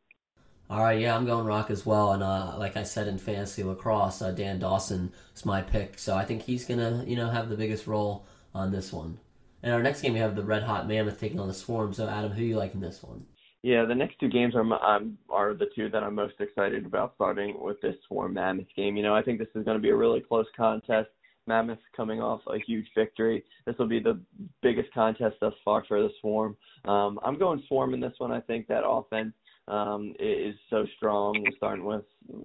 All 0.73 0.83
right, 0.83 0.99
yeah, 0.99 1.15
I'm 1.15 1.27
going 1.27 1.45
Rock 1.45 1.71
as 1.71 1.85
well, 1.85 2.13
and 2.13 2.23
uh, 2.23 2.55
like 2.57 2.79
I 2.79 2.83
said 2.85 3.07
in 3.07 3.19
fantasy 3.19 3.63
lacrosse, 3.63 4.23
uh, 4.23 4.31
Dan 4.31 4.59
Dawson 4.59 5.13
is 5.37 5.45
my 5.45 5.61
pick, 5.61 5.99
so 5.99 6.17
I 6.17 6.25
think 6.25 6.41
he's 6.41 6.65
gonna, 6.65 7.05
you 7.07 7.15
know, 7.15 7.29
have 7.29 7.51
the 7.51 7.59
biggest 7.59 7.87
role 7.87 8.25
on 8.55 8.73
this 8.73 8.91
one. 8.91 9.19
And 9.63 9.75
our 9.75 9.83
next 9.83 10.01
game, 10.01 10.15
we 10.15 10.21
have 10.21 10.35
the 10.35 10.43
Red 10.43 10.63
Hot 10.63 10.89
Mammoth 10.89 11.21
taking 11.21 11.39
on 11.39 11.47
the 11.47 11.53
Swarm. 11.53 11.93
So, 11.93 12.09
Adam, 12.09 12.33
who 12.33 12.43
you 12.43 12.57
like 12.57 12.73
in 12.73 12.81
this 12.81 13.03
one? 13.03 13.27
Yeah, 13.63 13.85
the 13.85 13.95
next 13.95 14.19
two 14.19 14.31
games 14.31 14.55
are 14.55 14.63
um, 14.83 15.19
are 15.29 15.53
the 15.53 15.69
two 15.77 15.91
that 15.91 16.03
I'm 16.03 16.15
most 16.15 16.41
excited 16.41 16.87
about 16.87 17.17
starting 17.17 17.61
with 17.61 17.79
this 17.83 17.97
Swarm 18.09 18.33
Mammoth 18.33 18.75
game. 18.75 18.97
You 18.97 19.03
know, 19.03 19.15
I 19.15 19.21
think 19.21 19.41
this 19.41 19.49
is 19.55 19.67
going 19.67 19.77
to 19.77 19.83
be 19.83 19.91
a 19.91 19.97
really 19.97 20.23
close 20.23 20.47
contest. 20.57 21.11
Mammoth 21.47 21.81
coming 21.95 22.23
off 22.23 22.41
a 22.47 22.59
huge 22.59 22.87
victory. 22.97 23.45
This 23.67 23.77
will 23.77 23.89
be 23.89 24.01
the 24.01 24.19
biggest 24.63 24.91
contest 24.95 25.37
thus 25.39 25.55
far 25.67 25.85
for 25.87 26.01
the 26.01 26.09
Swarm. 26.23 26.57
Um, 26.87 27.21
I'm 27.23 27.39
going 27.39 27.63
Swarm 27.69 27.93
in 27.93 28.01
this 28.01 28.15
one. 28.17 28.33
I 28.33 28.41
think 28.41 28.69
that 28.69 28.87
offense 28.87 29.35
um, 29.69 30.15
is 30.19 30.55
so 30.71 30.87
strong. 30.97 31.45
Starting 31.57 31.85
with 31.85 32.05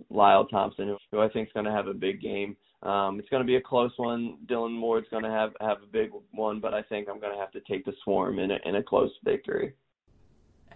Lyle 0.10 0.45
Thompson, 0.45 0.97
who 1.12 1.19
I 1.21 1.30
think 1.30 1.47
is 1.47 1.53
going 1.53 1.65
to 1.65 1.71
have 1.71 1.88
a 1.88 1.93
big 1.93 2.21
game. 2.21 2.56
Um, 2.84 3.19
it's 3.19 3.30
going 3.30 3.41
to 3.41 3.47
be 3.47 3.56
a 3.56 3.62
close 3.62 3.91
one. 3.97 4.38
Dillon 4.47 4.80
Ward's 4.80 5.08
going 5.10 5.23
to 5.23 5.32
have 5.32 5.53
have 5.62 5.82
a 5.84 5.88
big 5.88 6.12
one, 6.32 6.60
but 6.60 6.73
I 6.73 6.84
think 6.84 7.10
I'm 7.10 7.19
going 7.19 7.34
to 7.34 7.39
have 7.39 7.51
to 7.51 7.62
take 7.62 7.86
the 7.86 7.93
Swarm 8.03 8.39
in 8.39 8.51
a, 8.51 8.58
in 8.65 8.75
a 8.75 8.84
close 8.84 9.12
victory. 9.23 9.73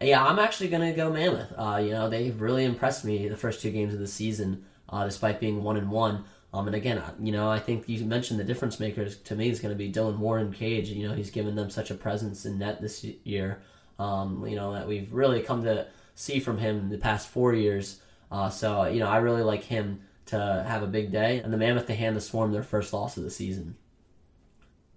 Yeah, 0.01 0.25
I'm 0.25 0.39
actually 0.39 0.69
going 0.69 0.89
to 0.89 0.95
go 0.95 1.11
Mammoth. 1.11 1.53
Uh, 1.55 1.79
you 1.83 1.91
know, 1.91 2.09
they've 2.09 2.41
really 2.41 2.65
impressed 2.65 3.05
me 3.05 3.27
the 3.27 3.37
first 3.37 3.61
two 3.61 3.69
games 3.69 3.93
of 3.93 3.99
the 3.99 4.07
season. 4.07 4.65
uh, 4.91 5.05
despite 5.05 5.39
being 5.39 5.63
one 5.63 5.77
and 5.77 5.89
one. 5.89 6.25
Um, 6.53 6.67
and 6.67 6.75
again, 6.75 7.01
you 7.19 7.31
know, 7.31 7.49
I 7.49 7.59
think 7.59 7.87
you 7.87 8.03
mentioned 8.05 8.39
the 8.39 8.43
difference 8.43 8.79
makers 8.79 9.15
to 9.17 9.35
me 9.35 9.49
is 9.49 9.59
going 9.61 9.73
to 9.73 9.77
be 9.77 9.87
Dillon 9.87 10.21
and 10.21 10.53
Cage. 10.53 10.89
You 10.89 11.07
know, 11.07 11.15
he's 11.15 11.31
given 11.31 11.55
them 11.55 11.69
such 11.69 11.91
a 11.91 11.95
presence 11.95 12.45
in 12.45 12.59
net 12.59 12.81
this 12.81 13.03
year. 13.03 13.61
Um, 13.99 14.45
you 14.47 14.55
know 14.55 14.73
that 14.73 14.87
we've 14.87 15.13
really 15.13 15.41
come 15.41 15.63
to 15.63 15.85
see 16.21 16.39
from 16.39 16.59
him 16.59 16.77
in 16.77 16.89
the 16.89 16.97
past 16.97 17.27
four 17.27 17.53
years. 17.53 17.99
Uh, 18.31 18.49
so 18.49 18.85
you 18.85 18.99
know, 18.99 19.07
I 19.07 19.17
really 19.17 19.41
like 19.41 19.63
him 19.63 20.01
to 20.27 20.63
have 20.67 20.83
a 20.83 20.87
big 20.87 21.11
day, 21.11 21.39
and 21.39 21.51
the 21.51 21.57
Mammoth 21.57 21.87
to 21.87 21.95
hand 21.95 22.15
the 22.15 22.21
Swarm 22.21 22.51
their 22.51 22.63
first 22.63 22.93
loss 22.93 23.17
of 23.17 23.23
the 23.23 23.31
season. 23.31 23.75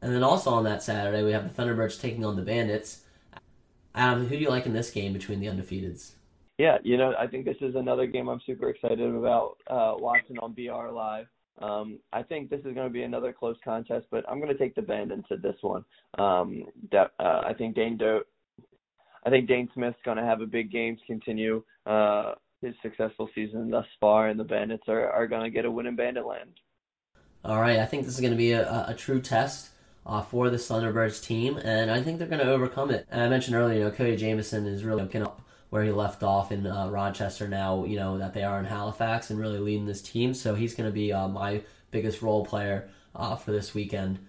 And 0.02 0.14
then 0.14 0.22
also 0.22 0.50
on 0.50 0.64
that 0.64 0.82
Saturday, 0.82 1.22
we 1.22 1.32
have 1.32 1.54
the 1.54 1.62
Thunderbirds 1.62 2.00
taking 2.00 2.24
on 2.24 2.36
the 2.36 2.42
Bandits. 2.42 3.00
Um, 3.94 4.26
who 4.26 4.36
do 4.36 4.42
you 4.42 4.50
like 4.50 4.66
in 4.66 4.74
this 4.74 4.90
game 4.90 5.14
between 5.14 5.40
the 5.40 5.46
undefeateds? 5.46 6.12
Yeah, 6.58 6.78
you 6.84 6.98
know, 6.98 7.14
I 7.18 7.26
think 7.26 7.46
this 7.46 7.56
is 7.62 7.74
another 7.74 8.06
game 8.06 8.28
I'm 8.28 8.40
super 8.44 8.68
excited 8.68 9.00
about 9.00 9.56
uh, 9.66 9.94
watching 9.96 10.38
on 10.40 10.52
BR 10.52 10.90
Live. 10.90 11.26
Um, 11.58 12.00
I 12.12 12.22
think 12.22 12.50
this 12.50 12.60
is 12.60 12.74
going 12.74 12.86
to 12.86 12.90
be 12.90 13.04
another 13.04 13.32
close 13.32 13.56
contest, 13.64 14.06
but 14.10 14.24
I'm 14.28 14.40
going 14.40 14.52
to 14.52 14.58
take 14.58 14.74
the 14.74 14.82
Bandits 14.82 15.28
at 15.30 15.40
this 15.40 15.56
one. 15.62 15.84
Um, 16.18 16.64
that, 16.92 17.12
uh, 17.18 17.42
I 17.46 17.54
think 17.54 17.74
Dane 17.74 17.96
Do- 17.96 18.24
I 19.24 19.30
think 19.30 19.48
Dhane 19.48 19.72
Smith's 19.74 19.98
going 20.04 20.18
to 20.18 20.24
have 20.24 20.40
a 20.40 20.46
big 20.46 20.70
game 20.70 20.96
to 20.96 21.06
continue 21.06 21.62
uh, 21.86 22.32
his 22.60 22.74
successful 22.82 23.28
season 23.34 23.70
thus 23.70 23.86
far, 24.00 24.28
and 24.28 24.38
the 24.38 24.44
Bandits 24.44 24.84
are, 24.88 25.10
are 25.10 25.26
going 25.26 25.44
to 25.44 25.50
get 25.50 25.64
a 25.64 25.70
win 25.70 25.86
in 25.86 25.96
Banditland. 25.96 26.54
All 27.44 27.60
right, 27.60 27.78
I 27.78 27.86
think 27.86 28.04
this 28.04 28.14
is 28.14 28.20
going 28.20 28.32
to 28.32 28.38
be 28.38 28.52
a, 28.52 28.86
a 28.88 28.94
true 28.94 29.20
test 29.20 29.70
uh, 30.06 30.22
for 30.22 30.50
the 30.50 30.56
Thunderbirds 30.56 31.24
team, 31.24 31.56
and 31.58 31.90
I 31.90 32.02
think 32.02 32.18
they're 32.18 32.28
going 32.28 32.44
to 32.44 32.50
overcome 32.50 32.90
it. 32.90 33.06
And 33.10 33.22
I 33.22 33.28
mentioned 33.28 33.56
earlier, 33.56 33.78
you 33.78 33.84
know, 33.84 33.90
Cody 33.90 34.16
Jamieson 34.16 34.66
is 34.66 34.84
really 34.84 35.02
picking 35.04 35.22
up 35.22 35.42
where 35.70 35.82
he 35.82 35.90
left 35.90 36.22
off 36.22 36.52
in 36.52 36.66
uh, 36.66 36.88
Rochester 36.88 37.48
now, 37.48 37.84
you 37.84 37.96
know, 37.96 38.18
that 38.18 38.32
they 38.32 38.44
are 38.44 38.58
in 38.60 38.64
Halifax 38.64 39.30
and 39.30 39.40
really 39.40 39.58
leading 39.58 39.86
this 39.86 40.00
team. 40.00 40.32
So 40.32 40.54
he's 40.54 40.74
going 40.74 40.88
to 40.88 40.94
be 40.94 41.12
uh, 41.12 41.26
my 41.26 41.62
biggest 41.90 42.22
role 42.22 42.44
player 42.44 42.88
uh, 43.14 43.34
for 43.34 43.50
this 43.50 43.74
weekend. 43.74 44.20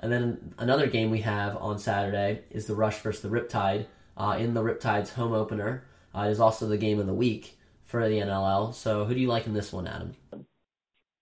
And 0.00 0.10
then 0.10 0.54
another 0.58 0.88
game 0.88 1.10
we 1.10 1.20
have 1.20 1.56
on 1.58 1.78
Saturday 1.78 2.42
is 2.50 2.66
the 2.66 2.74
Rush 2.74 2.98
versus 2.98 3.22
the 3.22 3.28
Riptide 3.28 3.86
uh, 4.16 4.36
in 4.38 4.54
the 4.54 4.62
Riptide's 4.62 5.10
home 5.10 5.32
opener. 5.32 5.84
Uh, 6.14 6.22
it 6.22 6.30
is 6.30 6.40
also 6.40 6.66
the 6.68 6.78
game 6.78 6.98
of 6.98 7.06
the 7.06 7.14
week 7.14 7.58
for 7.84 8.08
the 8.08 8.16
NLL. 8.16 8.74
So 8.74 9.04
who 9.04 9.14
do 9.14 9.20
you 9.20 9.28
like 9.28 9.46
in 9.46 9.54
this 9.54 9.72
one, 9.72 9.86
Adam? 9.86 10.14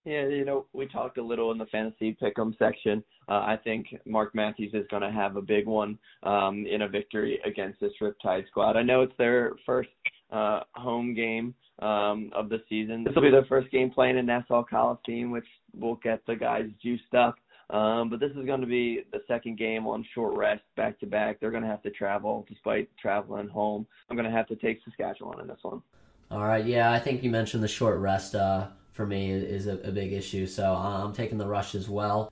Yeah, 0.05 0.27
you 0.29 0.45
know, 0.45 0.67
we 0.73 0.87
talked 0.87 1.19
a 1.19 1.23
little 1.23 1.53
in 1.53 1.59
the 1.59 1.67
fantasy 1.67 2.17
pick'em 2.21 2.57
section. 2.59 3.05
Uh, 3.29 3.43
I 3.43 3.59
think 3.63 3.87
Mark 4.07 4.35
Matthews 4.35 4.73
is 4.73 4.87
going 4.91 5.03
to 5.03 5.11
have 5.11 5.37
a 5.37 5.43
big 5.43 5.67
one 5.67 5.99
um, 6.23 6.67
in 6.67 6.83
a 6.83 6.89
victory 6.89 7.39
against 7.45 7.81
this 7.81 7.93
Riptide 8.01 8.47
squad. 8.49 8.77
I 8.77 8.83
know 8.83 9.03
it's 9.03 9.17
their 9.19 9.53
first 9.67 9.91
uh, 10.33 10.61
home 10.75 11.15
game 11.15 11.55
um, 11.81 12.31
of 12.35 12.49
the 12.49 12.63
season. 12.69 13.05
This 13.05 13.15
will 13.15 13.23
be 13.23 13.31
their 13.31 13.45
first 13.45 13.71
game 13.71 13.91
playing 13.91 14.17
in 14.17 14.27
Nassau 14.27 14.65
Coliseum, 14.65 15.31
which 15.31 15.47
will 15.79 15.97
get 15.97 16.25
the 16.27 16.35
guys 16.35 16.65
juiced 16.83 17.15
up. 17.15 17.37
Um, 17.71 18.11
but 18.11 18.21
this 18.21 18.33
is 18.33 18.45
going 18.47 18.61
to 18.61 18.67
be 18.67 19.05
the 19.13 19.21
second 19.29 19.59
game 19.59 19.87
on 19.87 20.05
short 20.15 20.37
rest, 20.37 20.63
back 20.77 20.99
to 21.01 21.07
back. 21.07 21.39
They're 21.41 21.53
going 21.53 21.63
to 21.63 21.69
have 21.69 21.83
to 21.83 21.91
travel 21.91 22.45
despite 22.49 22.89
traveling 22.97 23.49
home. 23.49 23.87
I'm 24.09 24.17
going 24.17 24.29
to 24.29 24.37
have 24.37 24.49
to 24.49 24.57
take 24.57 24.81
Saskatchewan 24.85 25.41
in 25.41 25.47
this 25.47 25.61
one. 25.63 25.83
All 26.31 26.45
right, 26.45 26.65
yeah, 26.65 26.93
I 26.93 26.99
think 26.99 27.23
you 27.23 27.31
mentioned 27.31 27.63
the 27.63 27.69
short 27.69 27.99
rest. 27.99 28.35
Uh, 28.35 28.69
for 29.01 29.07
me 29.07 29.31
is 29.31 29.67
a, 29.67 29.79
a 29.79 29.91
big 29.91 30.13
issue. 30.13 30.47
So 30.47 30.75
uh, 30.75 31.05
I'm 31.05 31.15
taking 31.15 31.39
the 31.39 31.47
rush 31.47 31.75
as 31.75 31.89
well. 31.89 32.31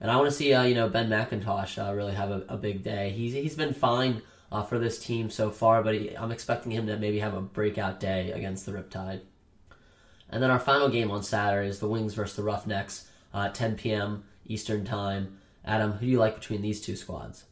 And 0.00 0.10
I 0.10 0.16
want 0.16 0.28
to 0.28 0.36
see, 0.36 0.52
uh, 0.52 0.64
you 0.64 0.74
know, 0.74 0.88
Ben 0.88 1.08
McIntosh 1.08 1.78
uh, 1.78 1.94
really 1.94 2.14
have 2.14 2.30
a, 2.30 2.44
a, 2.48 2.56
big 2.56 2.82
day. 2.82 3.10
He's 3.10 3.34
he's 3.34 3.54
been 3.54 3.72
fine 3.72 4.20
uh, 4.50 4.64
for 4.64 4.80
this 4.80 4.98
team 4.98 5.30
so 5.30 5.50
far, 5.50 5.80
but 5.84 5.94
he, 5.94 6.16
I'm 6.16 6.32
expecting 6.32 6.72
him 6.72 6.88
to 6.88 6.96
maybe 6.96 7.20
have 7.20 7.34
a 7.34 7.40
breakout 7.40 8.00
day 8.00 8.32
against 8.32 8.66
the 8.66 8.72
Riptide. 8.72 9.20
And 10.28 10.42
then 10.42 10.50
our 10.50 10.58
final 10.58 10.88
game 10.88 11.12
on 11.12 11.22
Saturday 11.22 11.68
is 11.68 11.78
the 11.78 11.86
Wings 11.86 12.14
versus 12.14 12.34
the 12.34 12.42
Roughnecks, 12.42 13.08
uh, 13.32 13.50
10 13.50 13.76
p.m. 13.76 14.24
Eastern 14.46 14.84
Time. 14.84 15.38
Adam, 15.64 15.92
who 15.92 16.06
do 16.06 16.12
you 16.12 16.18
like 16.18 16.34
between 16.34 16.62
these 16.62 16.80
two 16.80 16.96
squads? 16.96 17.44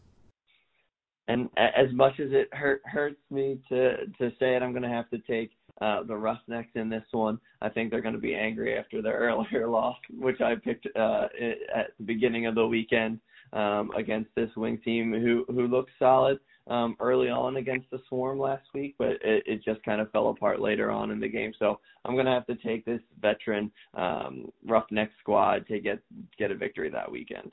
And 1.28 1.48
as 1.56 1.92
much 1.92 2.18
as 2.18 2.30
it 2.32 2.52
hurt 2.52 2.82
hurts 2.84 3.20
me 3.30 3.60
to 3.68 4.06
to 4.06 4.30
say 4.40 4.56
it, 4.56 4.62
I'm 4.62 4.72
going 4.72 4.82
to 4.82 4.88
have 4.88 5.08
to 5.10 5.18
take 5.18 5.52
uh, 5.80 6.02
the 6.02 6.16
Roughnecks 6.16 6.70
in 6.74 6.88
this 6.88 7.04
one. 7.12 7.38
I 7.62 7.68
think 7.68 7.90
they're 7.90 8.00
going 8.00 8.14
to 8.14 8.20
be 8.20 8.34
angry 8.34 8.76
after 8.76 9.00
their 9.00 9.14
earlier 9.18 9.68
loss, 9.68 9.96
which 10.10 10.40
I 10.40 10.56
picked 10.56 10.88
uh, 10.96 11.28
at 11.74 11.96
the 11.98 12.04
beginning 12.04 12.46
of 12.46 12.54
the 12.56 12.66
weekend 12.66 13.20
um, 13.52 13.90
against 13.96 14.30
this 14.34 14.50
wing 14.56 14.78
team 14.84 15.12
who 15.12 15.44
who 15.52 15.68
looked 15.68 15.92
solid 15.98 16.40
um, 16.70 16.96
early 17.00 17.28
on 17.28 17.56
against 17.56 17.90
the 17.90 18.00
Swarm 18.08 18.38
last 18.38 18.64
week, 18.72 18.94
but 18.98 19.10
it, 19.22 19.42
it 19.46 19.64
just 19.64 19.82
kind 19.82 20.00
of 20.00 20.10
fell 20.12 20.28
apart 20.28 20.60
later 20.60 20.90
on 20.90 21.10
in 21.10 21.20
the 21.20 21.28
game. 21.28 21.52
So 21.58 21.80
I'm 22.04 22.14
going 22.14 22.26
to 22.26 22.32
have 22.32 22.46
to 22.46 22.54
take 22.56 22.84
this 22.84 23.00
veteran 23.20 23.70
um, 23.94 24.50
Roughneck 24.66 25.10
squad 25.20 25.66
to 25.68 25.80
get 25.80 25.98
get 26.38 26.50
a 26.50 26.54
victory 26.54 26.88
that 26.90 27.10
weekend. 27.10 27.52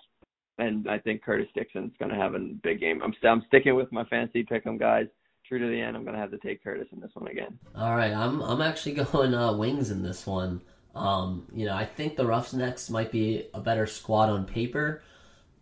And 0.59 0.89
I 0.89 0.97
think 0.97 1.23
Curtis 1.23 1.49
Dixon's 1.53 1.93
going 1.99 2.11
to 2.11 2.17
have 2.17 2.33
a 2.33 2.39
big 2.39 2.79
game. 2.79 3.01
I'm 3.03 3.13
I'm 3.23 3.43
sticking 3.47 3.75
with 3.75 3.91
my 3.91 4.05
fancy 4.05 4.43
pick'em 4.43 4.79
guys 4.79 5.07
true 5.47 5.59
to 5.59 5.67
the 5.67 5.79
end, 5.79 5.95
I'm 5.95 6.03
gonna 6.03 6.17
have 6.17 6.31
to 6.31 6.37
take 6.37 6.63
Curtis 6.63 6.87
in 6.91 6.99
this 6.99 7.11
one 7.13 7.27
again. 7.27 7.57
All 7.75 7.95
right, 7.95 8.13
I'm 8.13 8.41
I'm 8.41 8.61
actually 8.61 8.93
going 9.11 9.33
uh, 9.33 9.53
Wings 9.53 9.91
in 9.91 10.03
this 10.03 10.25
one. 10.27 10.61
Um, 10.95 11.47
you 11.53 11.65
know, 11.65 11.75
I 11.75 11.85
think 11.85 12.15
the 12.15 12.25
Roughnecks 12.25 12.89
might 12.89 13.11
be 13.11 13.47
a 13.53 13.59
better 13.59 13.85
squad 13.85 14.29
on 14.29 14.45
paper, 14.45 15.03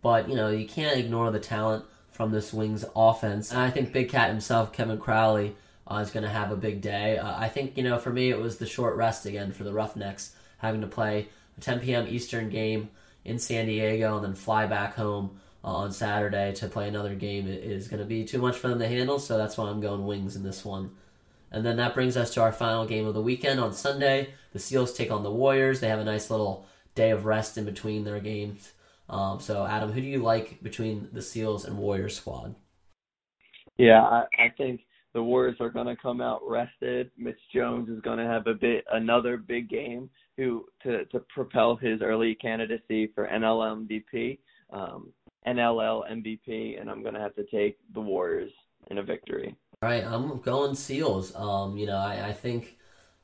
but 0.02 0.28
you 0.28 0.34
know, 0.34 0.48
you 0.48 0.66
can't 0.66 0.98
ignore 0.98 1.30
the 1.30 1.40
talent 1.40 1.84
from 2.16 2.32
this 2.32 2.52
Wings 2.52 2.84
offense. 2.96 3.52
And 3.52 3.60
I 3.60 3.70
think 3.70 3.92
Big 3.92 4.08
Cat 4.08 4.30
himself, 4.30 4.72
Kevin 4.72 4.98
Crowley, 4.98 5.54
uh, 5.86 5.96
is 5.96 6.10
going 6.10 6.24
to 6.24 6.30
have 6.30 6.50
a 6.50 6.56
big 6.56 6.80
day. 6.80 7.18
Uh, 7.18 7.38
I 7.38 7.48
think 7.48 7.76
you 7.76 7.82
know, 7.82 7.98
for 7.98 8.10
me, 8.10 8.30
it 8.30 8.38
was 8.38 8.56
the 8.56 8.66
short 8.66 8.96
rest 8.96 9.26
again 9.26 9.52
for 9.52 9.64
the 9.64 9.72
Roughnecks, 9.72 10.34
having 10.58 10.80
to 10.80 10.86
play 10.86 11.28
a 11.56 11.60
10 11.60 11.80
p.m. 11.80 12.06
Eastern 12.08 12.48
game 12.48 12.90
in 13.24 13.38
San 13.38 13.66
Diego 13.66 14.16
and 14.16 14.24
then 14.24 14.34
fly 14.34 14.66
back 14.66 14.94
home 14.94 15.38
uh, 15.62 15.68
on 15.68 15.92
Saturday 15.92 16.54
to 16.54 16.68
play 16.68 16.88
another 16.88 17.14
game 17.14 17.46
is 17.48 17.88
going 17.88 18.00
to 18.00 18.06
be 18.06 18.24
too 18.24 18.38
much 18.38 18.56
for 18.56 18.68
them 18.68 18.78
to 18.78 18.88
handle. 18.88 19.18
So 19.18 19.36
that's 19.36 19.58
why 19.58 19.68
I'm 19.68 19.80
going 19.80 20.06
Wings 20.06 20.36
in 20.36 20.42
this 20.42 20.64
one. 20.64 20.92
And 21.50 21.64
then 21.64 21.76
that 21.76 21.94
brings 21.94 22.16
us 22.16 22.34
to 22.34 22.42
our 22.42 22.52
final 22.52 22.86
game 22.86 23.06
of 23.06 23.14
the 23.14 23.20
weekend 23.20 23.60
on 23.60 23.72
Sunday. 23.72 24.30
The 24.52 24.58
Seals 24.58 24.92
take 24.92 25.10
on 25.10 25.22
the 25.22 25.30
Warriors. 25.30 25.80
They 25.80 25.88
have 25.88 25.98
a 25.98 26.04
nice 26.04 26.30
little 26.30 26.66
day 26.94 27.10
of 27.10 27.24
rest 27.24 27.58
in 27.58 27.64
between 27.64 28.04
their 28.04 28.20
games. 28.20 28.72
Um, 29.08 29.40
so, 29.40 29.66
Adam, 29.66 29.92
who 29.92 30.00
do 30.00 30.06
you 30.06 30.18
like 30.18 30.62
between 30.62 31.08
the 31.12 31.22
Seals 31.22 31.64
and 31.64 31.78
Warriors 31.78 32.16
squad? 32.16 32.54
Yeah, 33.76 34.02
I, 34.02 34.24
I 34.38 34.48
think 34.56 34.80
the 35.14 35.22
Warriors 35.22 35.56
are 35.60 35.70
going 35.70 35.86
to 35.86 35.96
come 35.96 36.20
out 36.20 36.40
rested. 36.46 37.10
Mitch 37.16 37.38
Jones 37.54 37.88
is 37.88 38.00
going 38.00 38.18
to 38.18 38.26
have 38.26 38.46
a 38.46 38.54
bit 38.54 38.84
another 38.92 39.36
big 39.36 39.68
game 39.68 40.10
who 40.36 40.66
to 40.82 41.04
to 41.06 41.20
propel 41.34 41.76
his 41.76 42.02
early 42.02 42.34
candidacy 42.34 43.10
for 43.14 43.28
NL 43.28 43.86
MVP. 43.86 44.38
Um, 44.70 45.12
NLL 45.46 46.10
MVP, 46.10 46.80
and 46.80 46.90
I'm 46.90 47.02
going 47.02 47.14
to 47.14 47.20
have 47.20 47.34
to 47.36 47.44
take 47.44 47.78
the 47.94 48.00
Warriors 48.00 48.50
in 48.90 48.98
a 48.98 49.02
victory. 49.02 49.54
All 49.80 49.88
right, 49.88 50.04
I'm 50.04 50.40
going 50.40 50.74
Seals. 50.74 51.34
Um, 51.34 51.76
you 51.76 51.86
know, 51.86 51.96
I, 51.96 52.28
I 52.28 52.32
think 52.32 52.76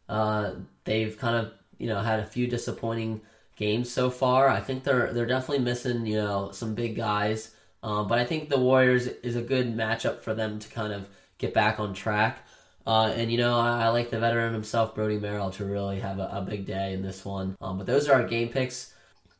uh, 0.08 0.52
they've 0.84 1.16
kind 1.18 1.36
of 1.36 1.52
you 1.78 1.88
know 1.88 2.00
had 2.00 2.20
a 2.20 2.26
few 2.26 2.46
disappointing 2.46 3.22
games 3.56 3.90
so 3.90 4.10
far. 4.10 4.48
I 4.48 4.60
think 4.60 4.84
they're 4.84 5.12
they're 5.12 5.26
definitely 5.26 5.64
missing 5.64 6.06
you 6.06 6.16
know 6.16 6.50
some 6.52 6.74
big 6.74 6.96
guys, 6.96 7.54
um, 7.82 8.08
but 8.08 8.18
I 8.18 8.24
think 8.24 8.48
the 8.48 8.58
Warriors 8.58 9.06
is 9.06 9.36
a 9.36 9.42
good 9.42 9.76
matchup 9.76 10.20
for 10.20 10.34
them 10.34 10.58
to 10.58 10.68
kind 10.68 10.92
of 10.92 11.08
get 11.38 11.54
back 11.54 11.80
on 11.80 11.94
track. 11.94 12.38
Uh, 12.84 13.12
and 13.14 13.30
you 13.30 13.38
know, 13.38 13.60
I, 13.60 13.84
I, 13.84 13.88
like 13.88 14.10
the 14.10 14.18
veteran 14.18 14.52
himself, 14.52 14.96
Brody 14.96 15.18
Merrill, 15.18 15.52
to 15.52 15.64
really 15.64 16.00
have 16.00 16.18
a, 16.18 16.28
a 16.32 16.42
big 16.42 16.66
day 16.66 16.94
in 16.94 17.02
this 17.02 17.24
one. 17.24 17.56
Um, 17.60 17.78
but 17.78 17.86
those 17.86 18.08
are 18.08 18.14
our 18.14 18.26
game 18.26 18.48
picks 18.48 18.92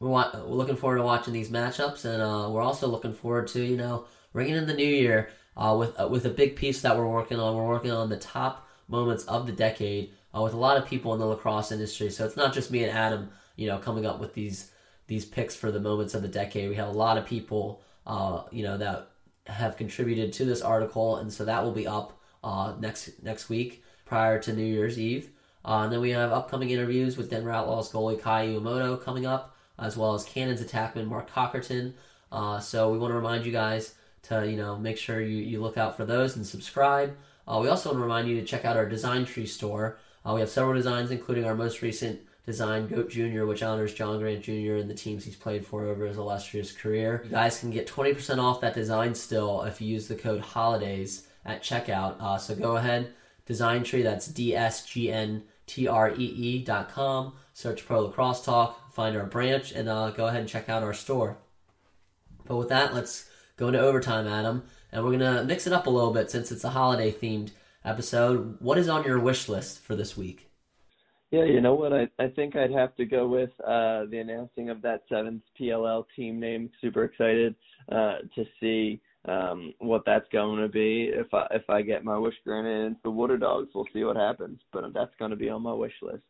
we're, 0.03 0.09
wa- 0.09 0.31
we're 0.35 0.57
looking 0.57 0.77
forward 0.77 0.97
to 0.97 1.05
watching 1.05 1.33
these 1.33 1.51
matchups, 1.51 2.05
and 2.05 2.21
uh, 2.21 2.51
we're 2.51 2.61
also 2.61 2.89
looking 2.89 3.15
forward 3.15 3.47
to 3.49 3.65
you 3.65 3.77
know 3.77 4.07
ringing 4.33 4.57
in 4.57 4.67
the 4.67 4.75
new 4.75 4.85
year 4.85 5.31
uh, 5.57 5.77
with 5.79 5.99
uh, 5.99 6.09
with 6.09 6.27
a 6.27 6.31
big 6.31 6.57
piece 6.57 6.83
that 6.83 6.99
we're 6.99 7.07
working 7.07 7.39
on. 7.39 7.57
We're 7.57 7.69
working 7.69 7.93
on 7.93 8.09
the 8.09 8.19
top 8.19 8.69
moments 8.89 9.25
of 9.25 9.47
the 9.47 9.53
decade 9.53 10.13
uh, 10.37 10.43
with 10.43 10.55
a 10.55 10.59
lot 10.59 10.77
of 10.77 10.87
people 10.87 11.15
in 11.15 11.21
the 11.21 11.27
lacrosse 11.27 11.71
industry. 11.71 12.11
So 12.11 12.25
it's 12.25 12.37
not 12.37 12.53
just 12.53 12.71
me 12.71 12.83
and 12.83 12.93
Adam, 12.93 13.31
you 13.63 13.69
know, 13.69 13.79
coming 13.79 14.07
up 14.07 14.21
with 14.21 14.35
these 14.35 14.71
these 15.07 15.25
picks 15.25 15.55
for 15.57 15.71
the 15.71 15.81
moments 15.81 16.15
of 16.15 16.23
the 16.23 16.29
decade. 16.29 16.69
We 16.69 16.77
have 16.77 16.89
a 16.89 16.99
lot 16.99 17.19
of 17.19 17.27
people, 17.27 17.83
uh, 18.07 18.43
you 18.51 18.63
know, 18.63 18.79
that 18.79 19.09
have 19.47 19.77
contributed 19.77 20.33
to 20.35 20.45
this 20.45 20.63
article, 20.63 21.17
and 21.17 21.33
so 21.33 21.45
that 21.45 21.63
will 21.63 21.73
be 21.73 21.87
up 21.87 22.21
uh, 22.45 22.75
next 22.81 23.23
next 23.23 23.49
week 23.49 23.85
prior 24.05 24.39
to 24.41 24.53
New 24.53 24.65
Year's 24.65 24.99
Eve. 24.99 25.31
Uh, 25.65 25.83
and 25.85 25.93
then 25.93 26.01
we 26.01 26.11
have 26.11 26.33
upcoming 26.33 26.71
interviews 26.71 27.17
with 27.17 27.31
Denver 27.31 27.53
Outlaws 27.53 27.93
goalie 27.93 28.21
Kai 28.21 28.49
Uemoto 28.49 29.01
coming 29.01 29.27
up 29.27 29.57
as 29.79 29.97
well 29.97 30.15
as 30.15 30.25
Cannons 30.25 30.63
attackman 30.63 31.07
Mark 31.07 31.31
Cockerton. 31.31 31.93
Uh, 32.31 32.59
so 32.59 32.91
we 32.91 32.99
want 32.99 33.11
to 33.11 33.17
remind 33.17 33.45
you 33.45 33.53
guys 33.53 33.95
to 34.23 34.49
you 34.49 34.57
know 34.57 34.77
make 34.79 34.99
sure 34.99 35.21
you, 35.21 35.37
you 35.37 35.61
look 35.61 35.77
out 35.77 35.97
for 35.97 36.05
those 36.05 36.37
and 36.37 36.47
subscribe. 36.47 37.17
Uh, 37.47 37.59
we 37.61 37.69
also 37.69 37.91
want 37.91 37.99
to 37.99 38.03
remind 38.03 38.29
you 38.29 38.41
to 38.41 38.47
check 38.47 38.65
out 38.65 38.77
our 38.77 38.89
Design 38.89 39.25
Tree 39.25 39.47
store. 39.47 39.99
Uh, 40.25 40.33
we 40.35 40.41
have 40.41 40.49
several 40.49 40.75
designs, 40.75 41.11
including 41.11 41.45
our 41.45 41.57
most 41.57 41.83
recent 41.83 42.21
design, 42.47 42.89
Goat 42.89 43.11
Jr., 43.11 43.45
which 43.45 43.63
honors 43.63 43.95
John 43.95 44.19
Grant 44.19 44.43
Jr. 44.43 44.77
and 44.77 44.91
the 44.91 44.95
teams 44.95 45.25
he's 45.25 45.37
played 45.37 45.67
for 45.67 45.85
over 45.85 46.07
his 46.07 46.17
illustrious 46.17 46.73
career. 46.73 47.23
You 47.25 47.31
guys 47.31 47.61
can 47.61 47.71
get 47.71 47.87
20% 47.87 48.39
off 48.39 48.61
that 48.61 48.75
design 48.75 49.15
still 49.15 49.63
if 49.63 49.81
you 49.81 49.89
use 49.89 50.09
the 50.09 50.17
code 50.17 50.43
HOLIDAYS 50.43 51.27
at 51.45 51.63
checkout. 51.63 52.21
Uh, 52.21 52.39
so 52.39 52.55
go 52.55 52.77
ahead, 52.77 53.13
Design 53.47 53.85
Tree, 53.85 54.03
that's 54.03 54.27
D 54.27 54.55
S 54.55 54.87
G 54.87 55.11
N 55.11 55.45
T 55.67 55.87
R 55.87 56.11
E 56.11 56.25
E 56.25 56.65
dot 56.65 56.91
com. 56.91 57.35
Search 57.55 57.85
Pro 57.85 58.03
Lacrosse 58.03 58.45
Talk, 58.45 58.93
find 58.93 59.17
our 59.17 59.27
branch, 59.27 59.73
and 59.73 59.89
uh, 59.89 60.11
go 60.11 60.27
ahead 60.27 60.41
and 60.41 60.49
check 60.49 60.69
out 60.69 60.83
our 60.83 60.95
store. 60.95 61.39
But 62.47 62.57
with 62.57 62.69
that, 62.71 62.95
let's 62.95 63.29
go 63.57 63.69
into 63.69 63.81
overtime, 63.81 64.27
Adam, 64.27 64.65
and 64.91 65.05
we're 65.05 65.13
gonna 65.13 65.45
mix 65.45 65.67
it 65.67 65.73
up 65.73 65.87
a 65.87 65.91
little 65.91 66.13
bit 66.13 66.31
since 66.31 66.51
it's 66.51 66.65
a 66.65 66.71
holiday 66.71 67.13
themed 67.13 67.51
episode. 67.85 68.57
What 68.61 68.79
is 68.79 68.89
on 68.89 69.05
your 69.05 69.19
wish 69.19 69.49
list 69.49 69.81
for 69.81 69.97
this 69.97 70.17
week? 70.17 70.52
Yeah, 71.33 71.45
you 71.45 71.61
know 71.63 71.75
what? 71.75 71.93
I 71.95 72.09
I 72.21 72.29
think 72.29 72.57
I'd 72.57 72.73
have 72.73 72.95
to 72.97 73.07
go 73.07 73.29
with 73.29 73.51
uh, 73.63 74.07
the 74.11 74.21
announcing 74.21 74.71
of 74.71 74.83
that 74.83 75.03
seventh 75.11 75.43
PLL 75.61 76.05
team 76.17 76.41
name. 76.41 76.71
Super 76.81 77.05
excited 77.05 77.57
uh, 77.91 78.19
to 78.37 78.47
see 78.61 79.01
um, 79.27 79.75
what 79.81 80.05
that's 80.07 80.29
going 80.33 80.61
to 80.61 80.69
be. 80.69 81.11
If 81.13 81.35
I 81.35 81.49
if 81.53 81.69
I 81.71 81.83
get 81.83 82.05
my 82.05 82.19
wish 82.19 82.37
granted, 82.45 82.97
the 83.05 83.11
Waterdogs. 83.11 83.69
We'll 83.75 83.89
see 83.95 84.05
what 84.05 84.17
happens, 84.17 84.61
but 84.73 84.93
that's 84.95 85.15
going 85.19 85.33
to 85.33 85.39
be 85.39 85.51
on 85.51 85.63
my 85.63 85.75
wish 85.75 85.95
list. 86.03 86.25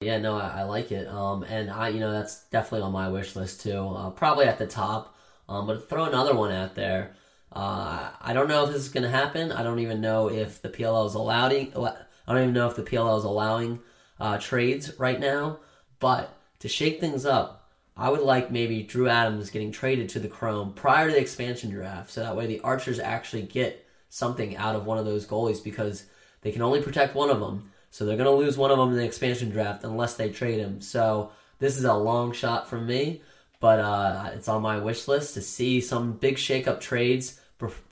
Yeah, 0.00 0.18
no, 0.18 0.36
I, 0.36 0.60
I 0.60 0.62
like 0.64 0.92
it. 0.92 1.08
Um, 1.08 1.42
and 1.44 1.70
I, 1.70 1.88
you 1.88 2.00
know, 2.00 2.12
that's 2.12 2.44
definitely 2.48 2.82
on 2.82 2.92
my 2.92 3.08
wish 3.08 3.34
list 3.36 3.62
too. 3.62 3.78
Uh, 3.78 4.10
probably 4.10 4.46
at 4.46 4.58
the 4.58 4.66
top. 4.66 5.16
Um, 5.48 5.66
but 5.66 5.88
throw 5.88 6.04
another 6.04 6.34
one 6.34 6.52
out 6.52 6.74
there. 6.74 7.14
Uh, 7.52 8.10
I 8.20 8.32
don't 8.32 8.48
know 8.48 8.64
if 8.64 8.72
this 8.72 8.82
is 8.82 8.88
going 8.88 9.04
to 9.04 9.10
happen. 9.10 9.52
I 9.52 9.62
don't 9.62 9.78
even 9.78 10.00
know 10.00 10.28
if 10.30 10.60
the 10.60 10.68
PLL 10.68 11.06
is 11.06 11.14
allowing. 11.14 11.72
I 11.76 12.32
don't 12.32 12.42
even 12.42 12.54
know 12.54 12.68
if 12.68 12.76
the 12.76 12.82
PLL 12.82 13.18
is 13.18 13.24
allowing 13.24 13.80
uh, 14.18 14.38
trades 14.38 14.98
right 14.98 15.20
now. 15.20 15.58
But 16.00 16.36
to 16.60 16.68
shake 16.68 17.00
things 17.00 17.24
up, 17.26 17.70
I 17.96 18.08
would 18.08 18.20
like 18.20 18.50
maybe 18.50 18.82
Drew 18.82 19.08
Adams 19.08 19.50
getting 19.50 19.70
traded 19.70 20.08
to 20.10 20.18
the 20.18 20.28
Chrome 20.28 20.72
prior 20.72 21.08
to 21.08 21.12
the 21.12 21.20
expansion 21.20 21.70
draft, 21.70 22.10
so 22.10 22.22
that 22.22 22.36
way 22.36 22.46
the 22.46 22.60
Archers 22.60 22.98
actually 22.98 23.42
get 23.42 23.86
something 24.08 24.56
out 24.56 24.76
of 24.76 24.86
one 24.86 24.98
of 24.98 25.04
those 25.04 25.26
goalies 25.26 25.62
because 25.62 26.04
they 26.42 26.52
can 26.52 26.62
only 26.62 26.82
protect 26.82 27.14
one 27.14 27.30
of 27.30 27.40
them. 27.40 27.70
So 27.90 28.04
they're 28.04 28.16
going 28.16 28.30
to 28.30 28.44
lose 28.44 28.58
one 28.58 28.72
of 28.72 28.78
them 28.78 28.90
in 28.90 28.96
the 28.96 29.04
expansion 29.04 29.50
draft 29.50 29.84
unless 29.84 30.14
they 30.14 30.30
trade 30.30 30.58
him. 30.58 30.80
So 30.80 31.30
this 31.60 31.76
is 31.76 31.84
a 31.84 31.94
long 31.94 32.32
shot 32.32 32.68
from 32.68 32.86
me, 32.86 33.22
but 33.60 33.78
uh, 33.78 34.30
it's 34.34 34.48
on 34.48 34.62
my 34.62 34.78
wish 34.78 35.06
list 35.06 35.34
to 35.34 35.42
see 35.42 35.80
some 35.80 36.12
big 36.12 36.36
shake-up 36.38 36.80
trades 36.80 37.40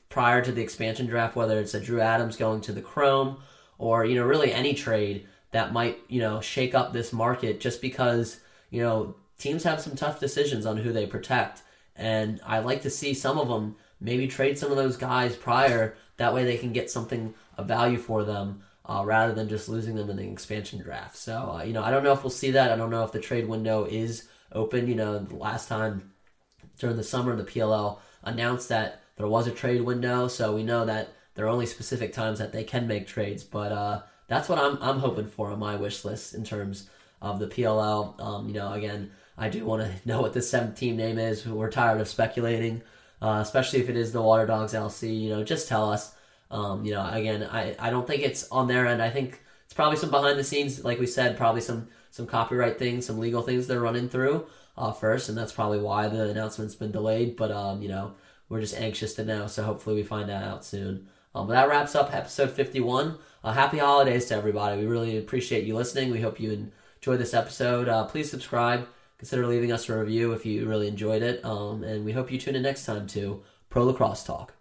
prior 0.09 0.43
to 0.43 0.53
the 0.53 0.63
expansion 0.63 1.07
draft, 1.07 1.37
whether 1.37 1.59
it's 1.59 1.75
a 1.75 1.81
Drew 1.81 2.01
Adams 2.01 2.37
going 2.37 2.61
to 2.63 2.73
the 2.73 2.83
Chrome 2.83 3.39
or 3.79 4.05
you 4.05 4.15
know 4.15 4.25
really 4.25 4.53
any 4.53 4.75
trade 4.75 5.27
that 5.53 5.73
might 5.73 5.99
you 6.09 6.21
know 6.21 6.41
shake 6.41 6.75
up 6.75 6.93
this 6.93 7.13
market 7.13 7.61
just 7.61 7.81
because 7.81 8.41
you 8.71 8.83
know 8.83 9.15
teams 9.39 9.63
have 9.65 9.81
some 9.81 9.97
tough 9.97 10.21
decisions 10.21 10.67
on 10.67 10.77
who 10.77 10.93
they 10.93 11.07
protect, 11.07 11.63
and 11.97 12.41
I 12.45 12.59
like 12.59 12.83
to 12.83 12.91
see 12.91 13.15
some 13.15 13.39
of 13.39 13.49
them 13.49 13.77
maybe 14.01 14.27
trade 14.27 14.59
some 14.59 14.71
of 14.71 14.77
those 14.77 14.97
guys 14.97 15.37
prior. 15.37 15.95
That 16.17 16.35
way 16.35 16.45
they 16.45 16.59
can 16.59 16.73
get 16.73 16.91
something 16.91 17.35
of 17.57 17.69
value 17.69 17.99
for 17.99 18.25
them. 18.25 18.63
Uh, 18.85 19.05
rather 19.07 19.33
than 19.33 19.49
just 19.49 19.69
losing 19.69 19.95
them 19.95 20.11
in 20.11 20.17
the 20.17 20.29
expansion 20.29 20.83
draft. 20.83 21.17
So, 21.17 21.53
uh, 21.53 21.63
you 21.63 21.73
know, 21.73 21.85
I 21.85 21.93
don't 21.93 22.03
know 22.03 22.13
if 22.15 22.25
we'll 22.25 22.31
see 22.31 22.51
that. 22.51 22.73
I 22.73 22.77
don't 22.77 22.91
know 22.91 23.05
if 23.05 23.13
the 23.13 23.21
trade 23.21 23.47
window 23.47 23.85
is 23.85 24.27
open. 24.51 24.89
You 24.89 24.97
know, 24.97 25.25
last 25.31 25.69
time 25.69 26.13
during 26.81 26.97
the 26.97 27.05
summer, 27.05 27.37
the 27.37 27.45
PLL 27.45 28.01
announced 28.25 28.69
that 28.71 29.03
there 29.17 29.29
was 29.29 29.47
a 29.47 29.53
trade 29.53 29.83
window. 29.83 30.27
So 30.27 30.55
we 30.55 30.65
know 30.65 30.85
that 30.85 31.13
there 31.35 31.47
are 31.47 31.49
only 31.49 31.67
specific 31.67 32.13
times 32.13 32.41
that 32.41 32.53
they 32.53 32.65
can 32.65 32.87
make 32.87 33.07
trades. 33.07 33.45
But 33.45 33.71
uh, 33.73 34.03
that's 34.33 34.49
what 34.49 34.59
I'm, 34.59 34.79
I'm 34.81 34.99
hoping 34.99 35.27
for 35.29 35.51
on 35.51 35.59
my 35.59 35.77
wish 35.77 36.05
list 36.05 36.35
in 36.35 36.45
terms 36.45 36.89
of 37.21 37.39
the 37.39 37.47
PLL. 37.47 38.21
Um, 38.21 38.49
you 38.49 38.55
know, 38.55 38.73
again, 38.73 39.11
I 39.37 39.49
do 39.49 39.65
want 39.65 39.83
to 39.83 40.09
know 40.09 40.21
what 40.21 40.33
the 40.33 40.43
seventh 40.43 40.79
team 40.79 40.97
name 40.97 41.19
is. 41.19 41.47
We're 41.47 41.71
tired 41.71 42.01
of 42.01 42.09
speculating, 42.09 42.83
uh, 43.21 43.41
especially 43.43 43.81
if 43.81 43.89
it 43.89 43.97
is 43.97 44.13
the 44.13 44.21
Waterdogs 44.21 44.75
LC. 44.75 45.21
You 45.21 45.31
know, 45.31 45.45
just 45.45 45.69
tell 45.69 45.91
us. 45.91 46.15
Um, 46.51 46.85
you 46.85 46.93
know, 46.93 47.09
again, 47.11 47.49
I, 47.51 47.75
I 47.79 47.89
don't 47.89 48.07
think 48.07 48.23
it's 48.23 48.47
on 48.51 48.69
their 48.69 48.87
end. 48.87 49.03
I 49.03 49.09
think 49.09 49.41
it's 49.65 49.75
probably 49.75 49.97
some 49.97 50.11
behind 50.11 50.39
the 50.39 50.45
scenes, 50.45 50.85
like 50.85 51.01
we 51.01 51.07
said, 51.07 51.37
probably 51.37 51.63
some 51.63 51.89
some 52.11 52.27
copyright 52.27 52.79
things, 52.79 53.07
some 53.07 53.19
legal 53.19 53.41
things 53.41 53.67
they're 53.67 53.81
running 53.81 54.09
through 54.09 54.47
uh, 54.77 54.93
first, 54.93 55.31
and 55.31 55.39
that's 55.39 55.53
probably 55.53 55.79
why 55.79 56.09
the 56.09 56.29
announcement's 56.29 56.75
been 56.75 56.93
delayed. 56.93 57.37
But 57.37 57.51
um, 57.51 57.81
you 57.81 57.89
know, 57.89 58.13
we're 58.49 58.61
just 58.61 58.77
anxious 58.79 59.15
to 59.15 59.25
know, 59.25 59.47
so 59.47 59.63
hopefully 59.63 59.97
we 59.97 60.03
find 60.03 60.29
that 60.29 60.45
out 60.45 60.65
soon. 60.65 61.09
Um, 61.35 61.47
but 61.47 61.55
that 61.55 61.69
wraps 61.69 61.95
up 61.95 62.15
episode 62.15 62.51
51. 62.51 63.17
Uh, 63.45 63.53
happy 63.53 63.79
holidays 63.79 64.27
to 64.27 64.35
everybody. 64.35 64.81
We 64.81 64.87
really 64.87 65.19
appreciate 65.19 65.65
you 65.65 65.75
listening. 65.75 66.11
We 66.11 66.21
hope 66.21 66.39
you 66.41 66.71
enjoyed 66.99 67.21
this 67.21 67.35
episode. 67.35 67.89
Uh, 67.89 68.05
please 68.05 68.31
subscribe 68.31 68.87
consider 69.23 69.47
leaving 69.47 69.71
us 69.71 69.89
a 69.89 69.97
review 69.97 70.33
if 70.33 70.45
you 70.45 70.69
really 70.69 70.89
enjoyed 70.89 71.23
it. 71.23 71.45
Um, 71.45 71.85
and 71.85 72.05
we 72.05 72.11
hope 72.11 72.33
you 72.33 72.39
tune 72.39 72.57
in 72.57 72.63
next 72.63 72.85
time 72.85 73.07
to 73.09 73.41
Pro 73.71 73.85
Lacrosse 73.85 74.25
Talk. 74.25 74.53